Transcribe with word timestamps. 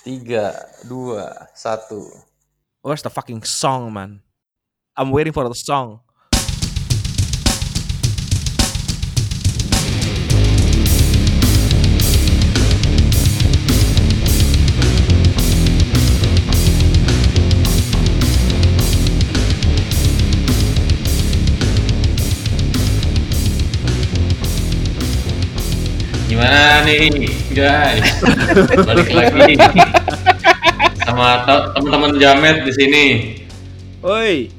Tiga, 0.00 0.56
dua, 0.88 1.48
satu. 1.52 2.08
Where's 2.80 3.04
the 3.04 3.12
fucking 3.12 3.44
song, 3.44 3.92
man? 3.92 4.24
I'm 4.96 5.12
waiting 5.12 5.32
for 5.32 5.44
the 5.44 5.54
song. 5.54 6.00
Gimana 26.50 26.82
nih, 26.82 27.30
guys? 27.54 28.10
Balik 28.90 29.14
lagi 29.14 29.54
sama 31.06 31.46
teman-teman 31.46 32.18
Jamet 32.18 32.66
di 32.66 32.72
sini. 32.74 33.04
Oi. 34.02 34.50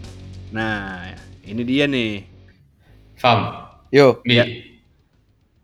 Nah, 0.55 1.11
ini 1.43 1.61
dia 1.67 1.91
nih. 1.91 2.23
Fam, 3.19 3.67
Yo, 3.91 4.23
Bi. 4.23 4.39
Ya. 4.39 4.47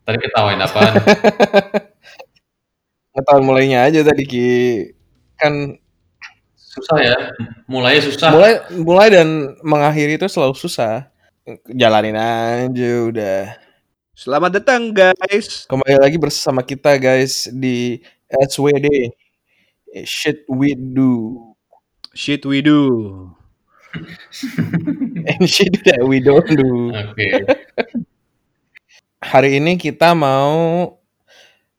Tadi 0.03 0.19
ketawain 0.19 0.59
apaan? 0.59 0.99
ketahuan 3.15 3.47
mulainya 3.47 3.87
aja 3.87 4.03
tadi 4.03 4.27
Ki. 4.27 4.51
Kan 5.39 5.79
susah 6.59 7.07
ya. 7.07 7.15
Mulainya 7.71 8.03
susah. 8.03 8.35
mulai 8.35 8.53
mulai 8.75 9.07
dan 9.15 9.55
mengakhiri 9.63 10.19
itu 10.19 10.27
selalu 10.27 10.59
susah. 10.59 11.07
Jalanin 11.71 12.19
aja 12.19 12.91
udah. 13.07 13.66
Selamat 14.17 14.49
datang 14.49 14.97
guys. 14.97 15.69
Kembali 15.69 16.01
lagi 16.01 16.17
bersama 16.17 16.65
kita 16.65 16.97
guys 16.97 17.53
di 17.53 18.01
SWD. 18.25 19.13
Shit 20.09 20.41
we 20.49 20.73
do. 20.73 21.37
Shit 22.17 22.41
we 22.49 22.65
do. 22.65 22.81
And 25.29 25.45
shit 25.45 25.69
that 25.85 26.01
we 26.01 26.17
don't 26.17 26.49
do. 26.49 26.89
Oke. 26.97 27.29
Hari 29.21 29.61
ini 29.61 29.77
kita 29.77 30.17
mau 30.17 30.97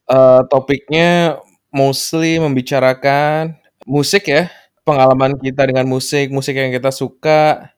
eh, 0.07 0.41
topiknya 0.47 1.43
mostly 1.75 2.39
membicarakan 2.39 3.59
musik 3.83 4.31
ya. 4.31 4.47
Pengalaman 4.87 5.35
kita 5.43 5.67
dengan 5.67 5.91
musik, 5.91 6.31
musik 6.31 6.55
yang 6.55 6.71
kita 6.71 6.95
suka. 6.95 7.75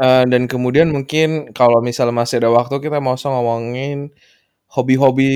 Eh, 0.00 0.24
dan 0.32 0.48
kemudian 0.48 0.88
mungkin 0.88 1.52
kalau 1.52 1.84
misalnya 1.84 2.16
masih 2.16 2.40
ada 2.40 2.48
waktu 2.48 2.80
kita 2.80 3.04
mau 3.04 3.20
ngomongin 3.20 4.08
hobi-hobi 4.72 5.32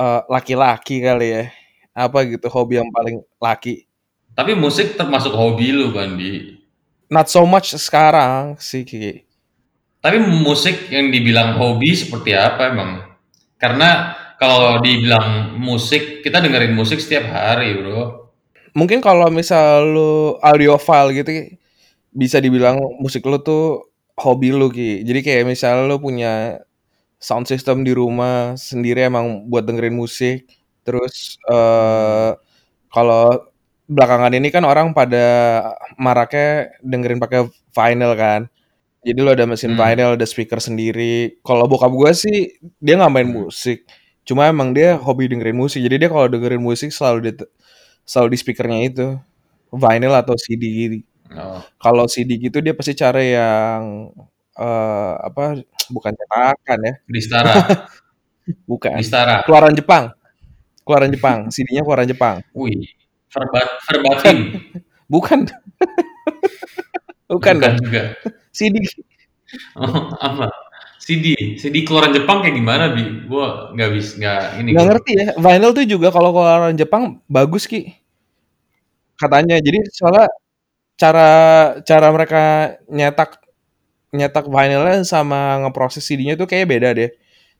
eh, 0.00 0.20
laki-laki 0.32 1.04
kali 1.04 1.28
ya. 1.28 1.44
Apa 1.92 2.24
gitu 2.24 2.48
hobi 2.48 2.80
yang 2.80 2.88
paling 2.88 3.20
laki. 3.36 3.84
Tapi 4.32 4.56
musik 4.56 4.96
termasuk 4.96 5.32
hobi 5.32 5.72
lu 5.76 5.92
kan, 5.92 6.16
Bi. 6.16 6.56
Not 7.12 7.28
so 7.28 7.44
much 7.44 7.72
sekarang 7.76 8.56
sih 8.60 8.84
Ki. 8.84 9.24
Tapi 10.00 10.20
musik 10.20 10.92
yang 10.92 11.12
dibilang 11.12 11.56
hobi 11.56 11.92
seperti 11.96 12.36
apa 12.36 12.72
emang? 12.72 13.04
Karena 13.56 14.12
kalau 14.36 14.80
dibilang 14.84 15.56
musik, 15.56 16.20
kita 16.20 16.44
dengerin 16.44 16.76
musik 16.76 17.00
setiap 17.00 17.32
hari, 17.32 17.80
bro. 17.80 18.28
Mungkin 18.76 19.00
kalau 19.00 19.32
misal 19.32 19.88
lu 19.88 20.36
audiophile 20.44 21.24
gitu 21.24 21.56
bisa 22.16 22.38
dibilang 22.44 22.78
musik 23.02 23.22
lu 23.28 23.38
tuh 23.44 23.62
hobi 24.18 24.48
lu 24.56 24.68
Ki. 24.72 25.04
Jadi 25.08 25.20
kayak 25.26 25.44
misal 25.52 25.86
lu 25.90 25.96
punya 26.00 26.60
sound 27.20 27.46
system 27.50 27.82
di 27.86 27.92
rumah 27.96 28.54
sendiri 28.58 29.06
emang 29.10 29.48
buat 29.50 29.64
dengerin 29.68 29.96
musik. 29.96 30.46
Terus 30.86 31.38
eh 31.50 32.30
kalau 32.94 33.24
belakangan 33.90 34.32
ini 34.38 34.48
kan 34.54 34.64
orang 34.66 34.92
pada 34.96 35.26
maraknya 36.00 36.72
dengerin 36.84 37.20
pakai 37.22 37.40
vinyl 37.76 38.12
kan. 38.18 38.42
Jadi 39.06 39.18
lu 39.24 39.30
ada 39.32 39.46
mesin 39.48 39.74
Hmm. 39.76 39.80
vinyl, 39.82 40.10
ada 40.18 40.26
speaker 40.28 40.58
sendiri. 40.62 41.38
Kalau 41.46 41.66
bokap 41.70 41.92
gua 41.94 42.12
sih 42.16 42.56
dia 42.82 42.94
nggak 43.00 43.12
main 43.14 43.28
musik. 43.30 43.86
Cuma 44.28 44.48
emang 44.50 44.74
dia 44.76 44.96
hobi 45.00 45.28
dengerin 45.32 45.56
musik. 45.58 45.80
Jadi 45.84 45.96
dia 46.06 46.10
kalau 46.12 46.28
dengerin 46.30 46.62
musik 46.62 46.90
selalu 46.94 47.18
di 47.26 47.32
selalu 48.06 48.28
di 48.34 48.38
speakernya 48.42 48.78
itu 48.88 49.06
vinyl 49.74 50.14
atau 50.22 50.34
CD 50.38 50.62
gitu. 50.80 50.98
Oh. 51.36 51.60
Kalau 51.76 52.04
CD 52.08 52.40
gitu 52.40 52.58
dia 52.64 52.72
pasti 52.72 52.96
cari 52.96 53.36
yang 53.36 54.10
eh 54.56 55.12
apa 55.20 55.60
bukan 55.92 56.12
cetakan 56.16 56.78
ya, 56.80 56.94
Distara, 57.04 57.54
bukan. 58.70 58.96
Distara. 58.96 59.44
Keluaran 59.44 59.76
Jepang. 59.76 60.16
Keluaran 60.86 61.10
Jepang, 61.10 61.38
CD-nya 61.50 61.82
keluaran 61.82 62.06
Jepang. 62.06 62.36
Wih, 62.54 62.88
verbat, 63.28 63.68
verbatim. 63.90 64.36
Bukan. 65.06 65.46
bukan 67.30 67.54
dong. 67.62 67.78
juga. 67.78 68.18
CD. 68.50 68.82
Oh, 69.78 70.10
apa? 70.18 70.50
CD, 70.98 71.54
CD 71.54 71.86
keluaran 71.86 72.10
Jepang 72.10 72.42
kayak 72.42 72.58
gimana, 72.58 72.90
Bi? 72.90 73.06
Gua 73.30 73.70
nggak 73.70 73.90
bisa, 73.94 74.10
nggak 74.18 74.40
ini. 74.58 74.70
Nggak 74.74 74.86
ngerti 74.90 75.12
ya. 75.14 75.26
Vinyl 75.38 75.70
tuh 75.70 75.86
juga 75.86 76.08
kalau 76.10 76.34
keluaran 76.34 76.74
Jepang 76.74 77.22
bagus 77.30 77.70
Ki. 77.70 77.94
Katanya. 79.14 79.62
Jadi 79.62 79.78
soalnya 79.94 80.26
cara 80.96 81.30
cara 81.84 82.08
mereka 82.08 82.42
nyetak 82.88 83.40
nyetak 84.16 84.48
vinylnya 84.48 85.04
sama 85.04 85.60
ngeproses 85.60 86.02
CD-nya 86.02 86.34
tuh 86.40 86.48
kayak 86.48 86.66
beda 86.72 86.88
deh. 86.96 87.10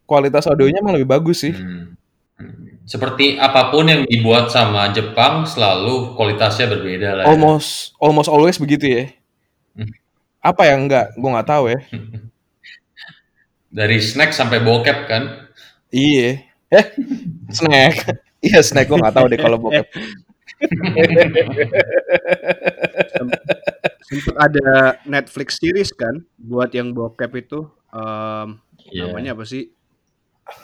Kualitas 0.09 0.49
audionya 0.49 0.81
emang 0.81 0.97
lebih 0.97 1.11
bagus 1.11 1.45
sih. 1.45 1.53
Hmm. 1.53 1.95
Hmm. 2.37 2.81
Seperti 2.87 3.37
apa 3.37 3.73
pun 3.73 3.89
yang 3.89 4.07
dibuat 4.07 4.49
sama 4.53 4.89
Jepang 4.93 5.45
selalu 5.45 6.15
kualitasnya 6.17 6.67
berbeda 6.71 7.09
lah. 7.21 7.25
ya. 7.27 7.33
Almost 7.33 7.97
almost 8.01 8.31
always 8.33 8.57
begitu 8.57 8.87
ya. 8.89 9.05
Hmm. 9.77 9.93
Apa 10.41 10.71
yang 10.71 10.87
enggak? 10.89 11.13
Gue 11.19 11.31
nggak 11.33 11.49
tahu 11.49 11.65
ya. 11.75 11.81
Dari 13.77 13.99
snack 14.01 14.33
sampai 14.33 14.63
bokep 14.65 14.99
kan. 15.11 15.23
Iya. 15.93 16.41
Eh, 16.73 16.87
snack. 17.53 17.95
Iya 18.47 18.63
snack 18.63 18.87
gue 18.87 19.01
nggak 19.01 19.17
tahu 19.17 19.27
deh 19.33 19.41
kalau 19.41 19.59
bokep. 19.59 19.89
Sempet 24.07 24.35
ada 24.39 24.69
Netflix 25.03 25.59
series 25.59 25.91
kan 25.91 26.23
buat 26.39 26.71
yang 26.71 26.93
bokep 26.93 27.33
itu 27.37 27.67
em, 27.91 28.61
Iya. 28.87 29.11
namanya 29.11 29.35
apa 29.35 29.43
sih? 29.43 29.67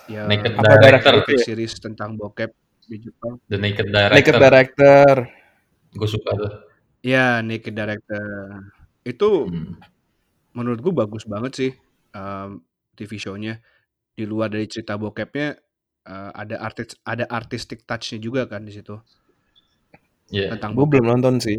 Ya 0.06 0.30
Naked 0.30 0.54
Apa 0.54 0.78
Director, 0.78 1.12
Netflix 1.18 1.38
series 1.42 1.72
tentang 1.76 2.14
bokep 2.14 2.54
di 2.86 3.02
Jepang. 3.02 3.42
The 3.50 3.58
Naked 3.58 3.88
Director. 3.88 4.14
Naked 4.14 4.36
Director. 4.38 5.12
Gue 5.92 6.08
suka 6.08 6.30
tuh. 6.32 6.52
Ya, 7.02 7.42
Naked 7.42 7.74
Director. 7.74 8.62
Itu 9.02 9.50
Hmm. 9.50 9.74
menurut 10.52 10.78
gue 10.78 10.94
bagus 10.94 11.26
banget 11.26 11.52
sih 11.52 11.70
em, 12.14 12.62
TV 12.94 13.18
show-nya. 13.18 13.58
Di 14.12 14.22
luar 14.22 14.52
dari 14.52 14.68
cerita 14.68 14.94
bokepnya 14.94 15.58
eh, 16.02 16.30
ada 16.34 16.58
artis 16.58 16.94
ada 17.02 17.26
artistic 17.26 17.82
touch-nya 17.82 18.18
juga 18.18 18.46
kan 18.46 18.62
di 18.62 18.70
situ 18.70 18.98
Iya. 20.30 20.50
tentang 20.54 20.74
Gue 20.74 20.86
belum 20.88 21.10
nonton 21.10 21.38
sih. 21.38 21.58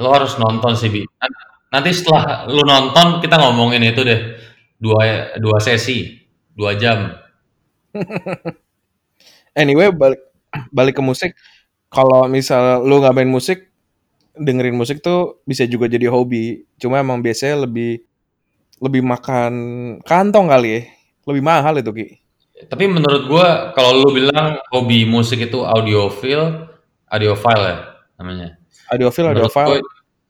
Lo 0.00 0.08
harus 0.16 0.34
nonton 0.40 0.72
sih, 0.74 0.88
Bi. 0.88 1.04
Nan- 1.04 1.48
Nanti 1.70 1.94
setelah 1.94 2.50
lu 2.50 2.66
nonton, 2.66 3.22
kita 3.22 3.38
ngomongin 3.38 3.78
itu 3.86 4.02
deh. 4.02 4.34
Dua, 4.74 5.30
dua 5.38 5.62
sesi. 5.62 6.18
Dua 6.50 6.74
jam. 6.74 7.14
Anyway, 9.50 9.90
balik 9.90 10.22
balik 10.70 10.94
ke 10.98 11.02
musik. 11.02 11.34
Kalau 11.90 12.30
misal 12.30 12.86
lu 12.86 13.02
nggak 13.02 13.14
main 13.18 13.26
musik, 13.26 13.66
dengerin 14.38 14.78
musik 14.78 15.02
tuh 15.02 15.42
bisa 15.42 15.66
juga 15.66 15.90
jadi 15.90 16.06
hobi. 16.06 16.62
Cuma 16.78 17.02
emang 17.02 17.18
biasanya 17.18 17.66
lebih 17.66 18.06
lebih 18.78 19.02
makan 19.02 19.52
kantong 20.06 20.46
kali 20.46 20.68
ya. 20.70 20.82
Lebih 21.26 21.42
mahal 21.42 21.82
itu 21.82 21.90
Ki. 21.90 22.06
Tapi 22.70 22.84
menurut 22.86 23.26
gua 23.26 23.74
kalau 23.74 23.98
lu 23.98 24.14
bilang 24.14 24.62
hobi 24.70 25.02
musik 25.02 25.42
itu 25.42 25.66
audiophile, 25.66 26.70
audiophile 27.10 27.64
ya 27.66 27.76
namanya. 28.22 28.59
Audiophile, 28.90 29.30
Menurut 29.30 29.50
gue, 29.54 29.62
audiophile. 29.62 29.82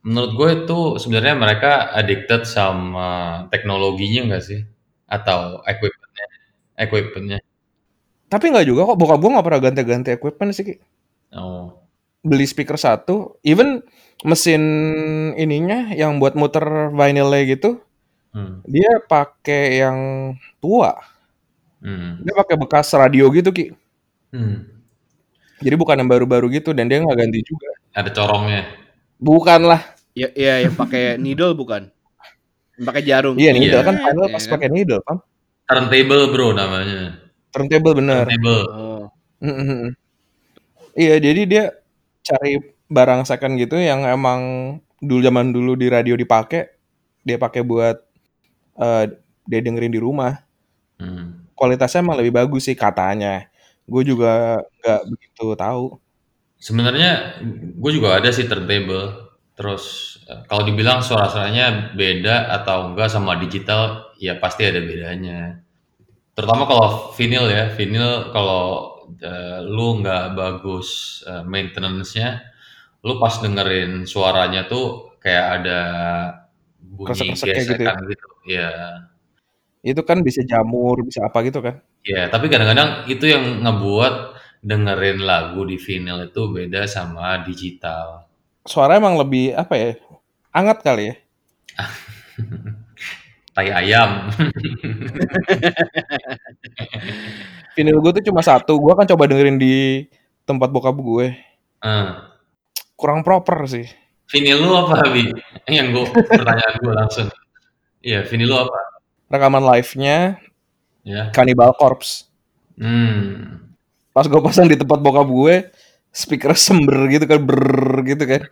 menurut 0.02 0.32
gue 0.36 0.48
itu 0.64 0.78
sebenarnya 1.00 1.34
mereka 1.36 1.70
addicted 1.92 2.42
sama 2.44 3.08
teknologinya 3.52 4.20
enggak 4.32 4.44
sih? 4.44 4.60
Atau 5.08 5.60
equipmentnya? 5.64 6.26
Equipmentnya. 6.76 7.38
Tapi 8.28 8.44
nggak 8.52 8.66
juga 8.68 8.86
kok. 8.86 8.98
Bokap 9.00 9.18
gue 9.20 9.30
nggak 9.34 9.46
pernah 9.46 9.62
ganti-ganti 9.62 10.10
equipment 10.14 10.52
sih 10.54 10.64
Ki. 10.64 10.74
Oh. 11.34 11.74
Beli 12.20 12.44
speaker 12.44 12.76
satu, 12.76 13.40
even 13.42 13.80
mesin 14.22 14.60
ininya 15.34 15.88
yang 15.96 16.20
buat 16.20 16.36
muter 16.36 16.92
vinylnya 16.92 17.42
gitu, 17.48 17.80
Hmm. 18.30 18.62
dia 18.62 19.02
pakai 19.08 19.82
yang 19.82 19.98
tua. 20.62 20.94
Hmm. 21.80 22.20
Dia 22.22 22.36
pakai 22.36 22.54
bekas 22.60 22.92
radio 22.94 23.26
gitu 23.32 23.50
Ki. 23.50 23.66
Hmm. 24.30 24.68
Jadi 25.60 25.74
bukan 25.74 25.98
yang 25.98 26.06
baru-baru 26.08 26.46
gitu 26.54 26.70
dan 26.76 26.86
dia 26.86 27.00
nggak 27.02 27.18
ganti 27.18 27.40
juga. 27.42 27.70
Ada 27.94 28.10
corongnya. 28.14 28.62
Bukan 29.19 29.66
lah. 29.66 29.82
Ya, 30.14 30.31
ya 30.34 30.62
yang 30.66 30.75
pakai 30.75 31.19
needle 31.19 31.54
bukan? 31.54 31.90
Yang 32.78 32.84
pakai 32.87 33.02
jarum. 33.06 33.34
Iya 33.38 33.50
needle 33.54 33.82
Iya. 33.82 33.87
kan 33.87 33.96
final 33.98 34.26
Iya 34.26 34.34
pas 34.34 34.44
kan? 34.46 34.52
pakai 34.58 34.69
needle, 34.70 35.00
pam. 35.02 35.19
Turntable 35.70 36.25
bro 36.34 36.48
namanya. 36.54 37.02
Turntable 37.54 37.94
bener. 37.98 38.25
Turntable. 38.26 38.62
Oh. 38.70 39.04
Mm-mm. 39.40 39.94
Iya 40.98 41.16
jadi 41.22 41.42
dia 41.46 41.64
cari 42.26 42.58
barang 42.90 43.22
second 43.25 43.54
gitu 43.56 43.78
yang 43.78 44.02
emang 44.04 44.40
dulu 45.00 45.20
zaman 45.22 45.54
dulu 45.54 45.78
di 45.78 45.87
radio 45.88 46.19
dipakai, 46.19 46.69
dia 47.22 47.38
pakai 47.38 47.62
buat 47.62 47.96
eh 48.81 49.04
dia 49.46 49.60
dengerin 49.62 49.94
di 49.94 50.00
rumah. 50.02 50.42
Hmm. 50.98 51.46
Kualitasnya 51.54 52.02
emang 52.04 52.19
lebih 52.20 52.34
bagus 52.34 52.66
sih 52.66 52.76
katanya. 52.76 53.46
Gue 53.87 54.02
juga 54.06 54.60
nggak 54.82 55.00
begitu 55.10 55.44
tahu. 55.56 55.98
Sebenarnya 56.60 57.40
gue 57.82 57.90
juga 57.96 58.20
ada 58.20 58.28
sih 58.36 58.44
turntable. 58.50 59.32
Terus 59.56 59.84
eh, 60.28 60.40
kalau 60.48 60.62
dibilang 60.68 61.00
suara-suaranya 61.04 61.92
beda 61.96 62.36
atau 62.60 62.92
enggak 62.92 63.08
sama 63.12 63.36
digital, 63.40 64.12
ya 64.20 64.36
pasti 64.42 64.62
ada 64.68 64.80
bedanya. 64.84 65.60
Terutama 66.36 66.64
kalau 66.70 66.88
vinyl 67.16 67.46
ya, 67.52 67.64
vinyl 67.76 68.32
kalau 68.34 68.64
eh, 69.20 69.58
lu 69.66 70.00
nggak 70.04 70.24
bagus 70.38 71.20
eh, 71.28 71.44
maintenance-nya, 71.44 72.28
lu 73.06 73.16
pas 73.22 73.34
dengerin 73.44 74.04
suaranya 74.08 74.68
tuh 74.70 75.16
kayak 75.22 75.46
ada 75.62 75.80
bunyi 76.80 77.36
gitu 77.36 77.46
ya. 77.52 77.56
gesekan 77.60 77.96
gitu. 78.10 78.26
Ya, 78.48 78.70
Itu 79.80 80.02
kan 80.08 80.18
bisa 80.26 80.40
jamur, 80.50 80.96
bisa 81.08 81.20
apa 81.28 81.38
gitu 81.48 81.60
kan. 81.64 81.80
ya. 82.04 82.28
Tapi 82.32 82.46
kadang-kadang 82.52 83.08
itu 83.08 83.24
yang 83.28 83.64
ngebuat 83.64 84.14
dengerin 84.60 85.24
lagu 85.24 85.64
di 85.64 85.80
vinyl 85.80 86.28
itu 86.28 86.42
beda 86.48 86.84
sama 86.84 87.40
digital. 87.42 88.28
Suara 88.64 89.00
emang 89.00 89.16
lebih 89.16 89.56
apa 89.56 89.74
ya? 89.74 89.90
Anget 90.52 90.78
kali 90.84 91.04
ya. 91.10 91.14
Tai 93.56 93.66
ayam. 93.66 94.30
Vinyl 97.74 97.98
gue 97.98 98.12
tuh 98.20 98.24
cuma 98.30 98.42
satu. 98.42 98.78
Gue 98.78 98.94
kan 98.94 99.06
coba 99.06 99.26
dengerin 99.26 99.58
di 99.58 100.06
tempat 100.46 100.70
bokap 100.70 100.94
gue. 100.94 101.34
Eh, 101.80 102.08
Kurang 102.94 103.24
proper 103.24 103.64
sih. 103.64 103.88
vinyl 104.30 104.62
lu 104.62 104.70
apa, 104.78 105.10
Bi? 105.10 105.26
Yang 105.66 105.86
gue 105.90 106.04
pertanyaan 106.30 106.74
gue 106.78 106.94
langsung. 106.94 107.28
Iya, 107.98 108.22
vinyl 108.22 108.46
lu 108.46 108.56
apa? 108.62 108.78
Rekaman 109.30 109.64
live-nya 109.66 110.38
Ya. 111.00 111.32
Cannibal 111.32 111.72
Corpse. 111.74 112.28
Hmm. 112.76 113.69
Pas 114.10 114.26
gue 114.26 114.40
pasang 114.42 114.66
di 114.66 114.74
tempat 114.74 114.98
bokap 114.98 115.28
gue, 115.30 115.54
speaker 116.10 116.54
sember 116.58 117.06
gitu 117.10 117.24
kan, 117.30 117.40
ber 117.42 118.02
gitu 118.06 118.24
kan. 118.26 118.42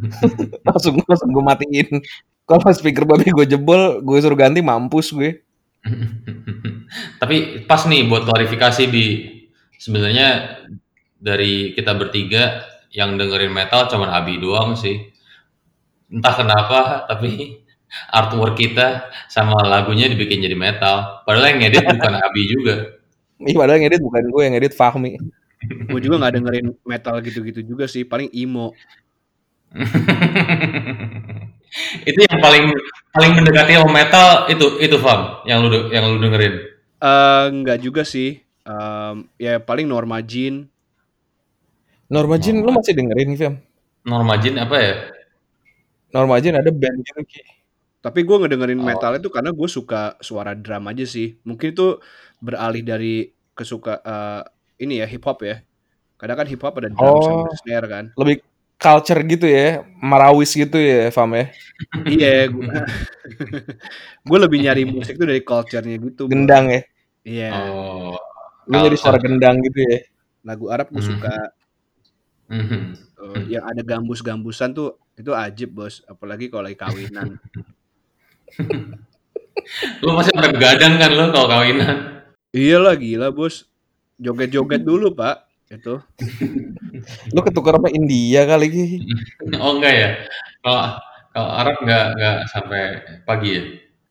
langsung 0.68 0.96
langsung 1.04 1.30
gue 1.32 1.44
matiin. 1.44 1.88
Kalau 2.44 2.60
speaker 2.72 3.04
babi 3.08 3.32
gue 3.32 3.46
jebol, 3.48 4.00
gue 4.04 4.16
suruh 4.20 4.36
ganti 4.36 4.60
mampus 4.64 5.12
gue. 5.12 5.44
Tapi 7.20 7.64
pas 7.68 7.84
nih 7.84 8.08
buat 8.08 8.24
klarifikasi 8.24 8.84
di 8.88 9.04
sebenarnya 9.76 10.60
dari 11.20 11.72
kita 11.76 11.92
bertiga 11.96 12.64
yang 12.94 13.16
dengerin 13.16 13.52
metal 13.52 13.88
cuman 13.90 14.08
Abi 14.12 14.40
doang 14.40 14.76
sih. 14.78 14.96
Entah 16.08 16.34
kenapa 16.36 17.08
tapi 17.10 17.60
artwork 18.16 18.56
kita 18.56 19.10
sama 19.28 19.60
lagunya 19.66 20.08
dibikin 20.08 20.40
jadi 20.44 20.56
metal. 20.56 21.24
Padahal 21.26 21.56
yang 21.56 21.60
ngedit 21.64 21.84
bukan 21.84 22.14
Abi 22.16 22.42
juga. 22.48 22.74
Ih, 23.42 23.56
padahal 23.58 23.82
yang 23.82 23.90
edit 23.90 24.00
bukan 24.04 24.24
gue, 24.30 24.42
yang 24.46 24.54
edit 24.54 24.72
Fahmi. 24.76 25.18
Gue 25.90 25.98
juga 25.98 26.22
nggak 26.22 26.34
dengerin 26.38 26.66
metal 26.86 27.18
gitu-gitu 27.24 27.60
juga 27.64 27.90
sih, 27.90 28.06
paling 28.06 28.30
emo. 28.30 28.70
itu 32.06 32.18
yang 32.30 32.38
paling 32.38 32.70
paling 33.10 33.32
mendekati 33.34 33.74
sama 33.74 33.90
metal 33.90 34.46
itu 34.46 34.78
itu 34.78 34.94
Fam 35.02 35.42
yang 35.42 35.66
lu 35.66 35.90
yang 35.90 36.06
lu 36.06 36.22
dengerin. 36.22 36.54
Eh 37.02 37.44
nggak 37.50 37.78
juga 37.82 38.06
sih. 38.06 38.38
Em, 38.64 39.26
ya 39.36 39.58
paling 39.60 39.90
Norma 39.90 40.22
Jean. 40.22 40.70
Norma 42.08 42.38
Jean 42.38 42.62
lu 42.62 42.70
masih 42.70 42.94
dengerin, 42.94 43.34
Film? 43.34 43.54
Norma 44.06 44.38
Jean 44.38 44.56
apa 44.62 44.76
ya? 44.78 44.94
Norma 46.14 46.38
Jean 46.38 46.54
ada 46.60 46.70
band 46.70 47.02
gitu. 47.02 47.20
Tapi 48.04 48.20
gue 48.20 48.36
ngedengerin 48.36 48.78
Oh. 48.78 48.84
metal 48.84 49.16
itu 49.16 49.32
karena 49.32 49.50
gue 49.50 49.68
suka 49.68 50.20
suara 50.20 50.52
drum 50.52 50.84
aja 50.92 51.08
sih. 51.08 51.40
Mungkin 51.42 51.72
itu 51.72 51.98
beralih 52.44 52.84
dari 52.84 53.14
kesuka 53.56 54.04
eh, 54.04 54.42
ini 54.84 55.00
ya 55.00 55.06
hip 55.08 55.24
hop 55.24 55.40
ya. 55.40 55.64
Kadang 56.20 56.36
kan 56.36 56.46
hip 56.46 56.60
hop 56.60 56.76
ada 56.76 56.92
drum 56.92 57.18
sama 57.24 57.48
Oh. 57.48 57.56
snare 57.64 57.86
kan. 57.88 58.04
Lebih 58.14 58.44
culture 58.76 59.20
gitu 59.24 59.46
ya, 59.48 59.80
marawis 59.96 60.52
gitu 60.52 60.76
ya, 60.76 61.08
Fam 61.08 61.32
ya. 61.32 61.48
iya, 62.20 62.44
gue 64.20 64.38
lebih 64.44 64.58
nyari 64.60 64.84
musik 64.84 65.16
tuh 65.16 65.24
dari 65.24 65.40
culture-nya 65.40 65.96
gitu. 65.96 66.28
Gendang 66.28 66.68
ya. 66.68 66.80
Iya, 67.24 67.48
Oh. 67.72 68.18
Lu 68.68 68.76
jadi 68.80 68.96
suara 68.96 69.16
gendang 69.16 69.60
gitu 69.64 69.80
ya. 69.80 69.98
lagu 70.44 70.68
Arab 70.68 70.92
gue 70.92 71.00
Mhm. 71.00 71.08
suka. 71.08 71.34
Mhm. 72.52 72.80
Eh, 73.24 73.56
yang 73.56 73.64
ada 73.64 73.80
gambus-gambusan 73.80 74.76
tuh 74.76 75.00
itu 75.16 75.32
ajib 75.32 75.72
bos. 75.72 76.04
Apalagi 76.04 76.52
kalau 76.52 76.68
lagi 76.68 76.76
kawinan. 76.76 77.40
Lu 80.04 80.12
masih 80.12 80.36
sampai 80.36 80.52
begadang 80.52 81.00
kan 81.00 81.08
lu 81.08 81.32
kalau 81.32 81.48
kawinan? 81.48 82.13
Iyalah 82.54 82.94
gila 82.94 83.34
bos. 83.34 83.66
Joget-joget 84.22 84.86
dulu 84.88 85.10
pak. 85.12 85.50
Itu. 85.66 85.98
Lu 87.34 87.40
ketukar 87.42 87.76
sama 87.76 87.90
India 87.90 88.46
kali 88.46 88.66
Ki. 88.70 88.86
Oh 89.62 89.74
enggak 89.74 89.94
ya? 89.94 90.08
Kalau 90.62 90.80
kalau 91.34 91.50
Arab 91.50 91.76
enggak 91.82 92.04
enggak 92.14 92.36
sampai 92.54 92.82
pagi 93.26 93.50
ya? 93.58 93.62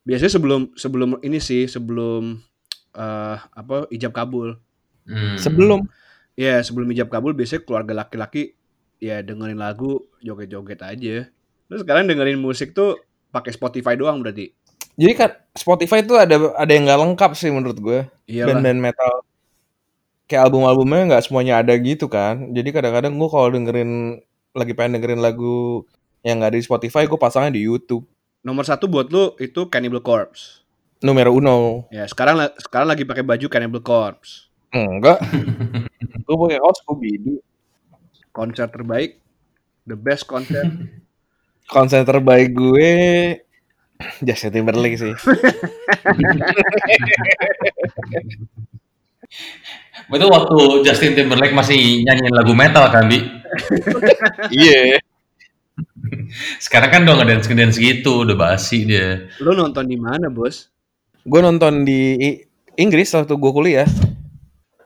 Biasanya 0.04 0.32
sebelum 0.36 0.62
sebelum 0.76 1.10
ini 1.24 1.40
sih 1.40 1.72
sebelum 1.72 2.44
eh 2.94 3.38
apa 3.40 3.88
ijab 3.88 4.12
kabul. 4.12 4.60
Hmm. 5.08 5.40
Sebelum 5.40 5.88
Ya 6.34 6.58
sebelum 6.66 6.90
ijab 6.90 7.14
kabul 7.14 7.38
biasanya 7.38 7.62
keluarga 7.62 7.94
laki-laki 7.94 8.58
ya 8.98 9.22
dengerin 9.22 9.62
lagu 9.62 10.10
joget-joget 10.26 10.82
aja. 10.82 11.30
Terus 11.70 11.80
sekarang 11.86 12.10
dengerin 12.10 12.42
musik 12.42 12.74
tuh 12.74 12.98
pakai 13.30 13.54
Spotify 13.54 13.94
doang 13.94 14.26
berarti. 14.26 14.50
Jadi 14.94 15.14
kan 15.18 15.32
Spotify 15.58 16.06
tuh 16.06 16.22
ada 16.22 16.54
ada 16.54 16.72
yang 16.72 16.86
nggak 16.86 17.02
lengkap 17.02 17.32
sih 17.34 17.50
menurut 17.50 17.78
gue. 17.78 18.00
Band-band 18.30 18.80
metal. 18.80 19.26
Kayak 20.30 20.50
album-albumnya 20.50 21.14
nggak 21.14 21.24
semuanya 21.26 21.62
ada 21.62 21.74
gitu 21.78 22.06
kan. 22.10 22.54
Jadi 22.54 22.70
kadang-kadang 22.70 23.18
gue 23.18 23.30
kalau 23.30 23.48
dengerin 23.50 24.22
lagi 24.54 24.74
pengen 24.78 25.02
dengerin 25.02 25.22
lagu 25.22 25.86
yang 26.22 26.40
nggak 26.40 26.56
ada 26.56 26.60
di 26.62 26.66
Spotify, 26.66 27.10
gue 27.10 27.20
pasangnya 27.20 27.58
di 27.58 27.66
YouTube. 27.66 28.06
Nomor 28.46 28.64
satu 28.64 28.86
buat 28.88 29.10
lu 29.10 29.34
itu 29.42 29.68
Cannibal 29.68 30.04
Corpse. 30.04 30.64
Numero 31.04 31.36
uno. 31.36 31.90
Ya 31.92 32.08
sekarang 32.08 32.40
sekarang 32.62 32.88
lagi 32.88 33.04
pakai 33.04 33.26
baju 33.26 33.46
Cannibal 33.50 33.84
Corpse. 33.84 34.54
Enggak. 34.72 35.20
gue 36.26 36.36
pakai 36.38 36.58
kaos 36.62 36.80
Scooby-Doo. 36.82 37.40
Konser 38.34 38.66
terbaik, 38.66 39.22
the 39.86 39.94
best 39.94 40.26
konser. 40.26 40.66
Konser 41.74 42.04
terbaik 42.04 42.52
gue 42.52 42.90
Justin 44.28 44.52
Timberlake 44.52 44.98
sih. 45.00 45.14
Itu 50.14 50.28
waktu 50.30 50.58
Justin 50.86 51.14
Timberlake 51.18 51.56
masih 51.56 52.06
nyanyiin 52.06 52.34
lagu 52.36 52.54
metal 52.54 52.86
kan, 52.94 53.10
Bi? 53.10 53.20
Iya. 54.54 54.98
Sekarang 56.62 56.90
kan 56.94 57.02
udah 57.06 57.16
ngedance 57.22 57.46
ngedance 57.50 57.78
gitu, 57.82 58.26
udah 58.26 58.38
basi 58.38 58.86
dia. 58.86 59.26
lu 59.42 59.54
nonton 59.58 59.86
di 59.90 59.98
mana 59.98 60.30
bos? 60.30 60.70
Gue 61.26 61.40
nonton 61.42 61.86
di 61.88 62.18
I- 62.20 62.40
Inggris 62.78 63.14
waktu 63.14 63.34
gue 63.34 63.52
kuliah. 63.54 63.90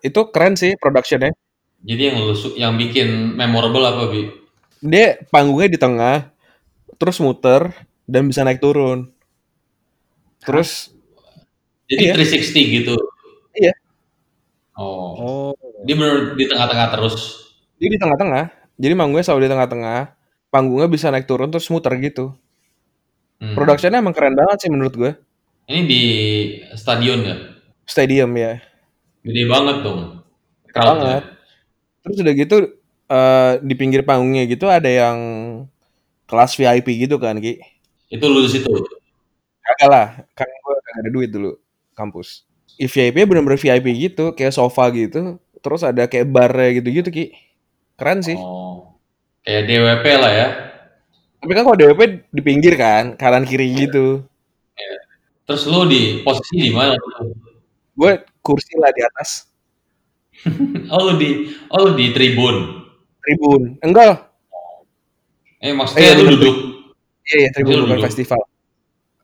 Itu 0.03 0.31
keren 0.31 0.55
sih 0.55 0.75
productionnya. 0.79 1.33
Jadi 1.83 2.01
yang 2.11 2.17
lu 2.23 2.33
yang 2.55 2.73
bikin 2.75 3.35
memorable 3.35 3.83
apa, 3.83 4.03
Bi? 4.11 4.31
Dia 4.83 5.17
panggungnya 5.33 5.69
di 5.73 5.79
tengah, 5.79 6.29
terus 7.01 7.17
muter 7.19 7.73
dan 8.07 8.25
bisa 8.25 8.41
naik 8.41 8.63
turun. 8.63 9.11
Terus 10.41 10.95
Jadi 11.87 12.03
Iya. 12.03 12.13
360 12.19 12.63
gitu. 12.83 12.95
Iya. 13.55 13.71
Oh. 14.75 15.11
Oh, 15.15 15.51
Dia 15.87 15.95
bener 15.95 16.35
di 16.35 16.43
tengah-tengah 16.45 16.87
terus. 16.91 17.15
dia 17.77 17.87
di 17.87 17.95
tengah-tengah. 17.95 18.49
Jadi 18.75 18.93
panggungnya 18.97 19.23
selalu 19.23 19.41
di 19.47 19.51
tengah-tengah. 19.53 19.99
Panggungnya 20.49 20.87
bisa 20.89 21.07
naik 21.13 21.29
turun 21.29 21.47
terus 21.47 21.69
muter 21.71 21.93
gitu. 22.01 22.33
Hmm. 23.37 23.53
Productionnya 23.53 24.01
emang 24.01 24.11
keren 24.17 24.33
banget 24.35 24.65
sih 24.65 24.71
menurut 24.73 24.93
gue. 24.97 25.11
Ini 25.69 25.81
di 25.85 26.01
stadion 26.73 27.19
ya? 27.23 27.35
Stadium 27.85 28.31
ya. 28.35 28.59
Gede 29.23 29.43
banget 29.47 29.77
dong. 29.85 30.01
banget. 30.73 31.23
Terus 32.03 32.17
udah 32.19 32.33
gitu 32.35 32.55
eh, 33.07 33.51
di 33.63 33.73
pinggir 33.79 34.01
panggungnya 34.03 34.43
gitu 34.45 34.67
ada 34.67 34.87
yang 34.91 35.17
kelas 36.27 36.59
VIP 36.59 37.07
gitu 37.07 37.15
kan 37.17 37.39
Ki. 37.39 37.61
Itu 38.07 38.25
lu 38.31 38.43
di 38.43 38.49
situ. 38.51 38.71
Kagak 39.63 39.89
lah, 39.91 40.07
kan 40.31 40.47
gue 40.47 40.73
kagak 40.79 40.95
ada 41.03 41.09
duit 41.11 41.29
dulu 41.31 41.59
kampus. 41.91 42.47
VIP 42.77 43.25
bener-bener 43.25 43.59
VIP 43.59 43.87
gitu, 43.97 44.31
kayak 44.31 44.55
sofa 44.55 44.87
gitu. 44.95 45.41
Terus 45.59 45.81
ada 45.83 46.07
kayak 46.07 46.29
bar 46.29 46.53
gitu-gitu 46.53 47.09
Ki. 47.09 47.25
Keren 47.97 48.21
sih. 48.21 48.37
Oh. 48.37 48.95
Kayak 49.41 49.63
DWP 49.67 50.05
lah 50.21 50.31
ya. 50.31 50.47
Tapi 51.41 51.51
kan 51.51 51.63
kalau 51.65 51.77
DWP 51.79 52.29
di 52.29 52.41
pinggir 52.45 52.77
kan, 52.77 53.17
kanan 53.17 53.43
kiri 53.43 53.73
gitu. 53.73 54.23
Terus 55.47 55.63
lu 55.71 55.87
di 55.87 56.21
posisi 56.21 56.69
di 56.69 56.71
mana? 56.75 56.93
Gue 57.95 58.21
kursi 58.43 58.75
lah 58.79 58.91
di 58.93 59.01
atas. 59.03 59.47
Oh 60.93 61.01
lu 61.01 61.17
di 61.17 61.49
oh 61.73 61.79
lu 61.81 61.91
di 61.97 62.13
tribun. 62.13 62.85
Tribun. 63.25 63.81
Enggak 63.81 64.05
lah. 64.05 64.19
Eh 65.57 65.71
Eh, 65.71 65.73
maksudnya 65.73 66.13
iya, 66.13 66.19
lu 66.21 66.37
duduk. 66.37 66.76
Iya, 67.27 67.35
iya, 67.37 67.49
Tribun 67.51 67.71
Lu 67.73 67.77
bukan 67.83 67.89
duduk. 67.93 68.05
festival. 68.07 68.41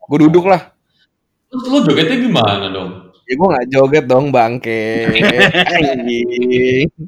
Gue 0.03 0.17
duduk 0.27 0.45
lah. 0.45 0.61
Lu, 1.49 1.57
lu 1.63 1.77
jogetnya 1.83 2.17
gimana 2.17 2.65
dong? 2.67 2.89
Ya 3.23 3.33
gue 3.33 3.47
gak 3.47 3.67
joget 3.71 4.05
dong 4.05 4.25
bangke. 4.29 5.07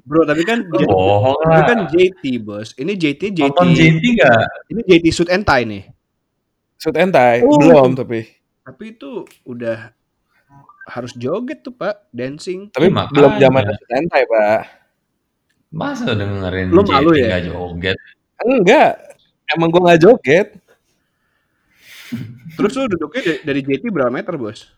Bro, 0.07 0.21
tapi 0.23 0.41
kan 0.43 0.63
Bohong 0.65 1.35
itu 1.35 1.51
lah. 1.51 1.63
kan 1.65 1.77
JT, 1.89 2.23
Bos. 2.39 2.71
Ini 2.73 2.93
JT 2.95 3.21
JT. 3.35 3.45
Nonton 3.45 3.67
JT 3.73 4.03
nggak? 4.15 4.41
Ini 4.71 4.79
JT 4.85 5.05
suit 5.11 5.27
and 5.27 5.43
tie 5.43 5.63
nih. 5.63 5.83
Shoot 6.77 6.95
and 6.95 7.11
tie. 7.11 7.39
Oh. 7.43 7.57
Belum 7.57 7.93
tapi. 7.93 8.25
Tapi 8.63 8.83
itu 8.91 9.23
udah 9.43 9.91
harus 10.85 11.11
joget 11.13 11.59
tuh, 11.59 11.73
Pak, 11.73 12.09
dancing. 12.09 12.69
Tapi 12.69 12.87
Iya, 12.87 13.09
belum 13.09 13.29
makanya. 13.31 13.43
zaman 13.43 13.61
shoot 13.67 13.91
and 13.91 14.07
tie, 14.07 14.25
Pak. 14.25 14.59
Masa 15.75 16.03
dengerin 16.09 16.67
Lu 16.71 16.79
JT 16.79 16.89
malu 16.93 17.09
ya? 17.11 17.25
nggak 17.29 17.43
joget? 17.51 17.97
Enggak. 18.37 18.91
Emang 19.47 19.67
gue 19.69 19.81
gak 19.83 20.01
joget. 20.01 20.47
Terus 22.55 22.73
lu 22.77 22.85
duduknya 22.91 23.21
dari, 23.21 23.39
dari 23.41 23.61
JT 23.65 23.83
berapa 23.89 24.11
meter, 24.13 24.33
Bos? 24.37 24.69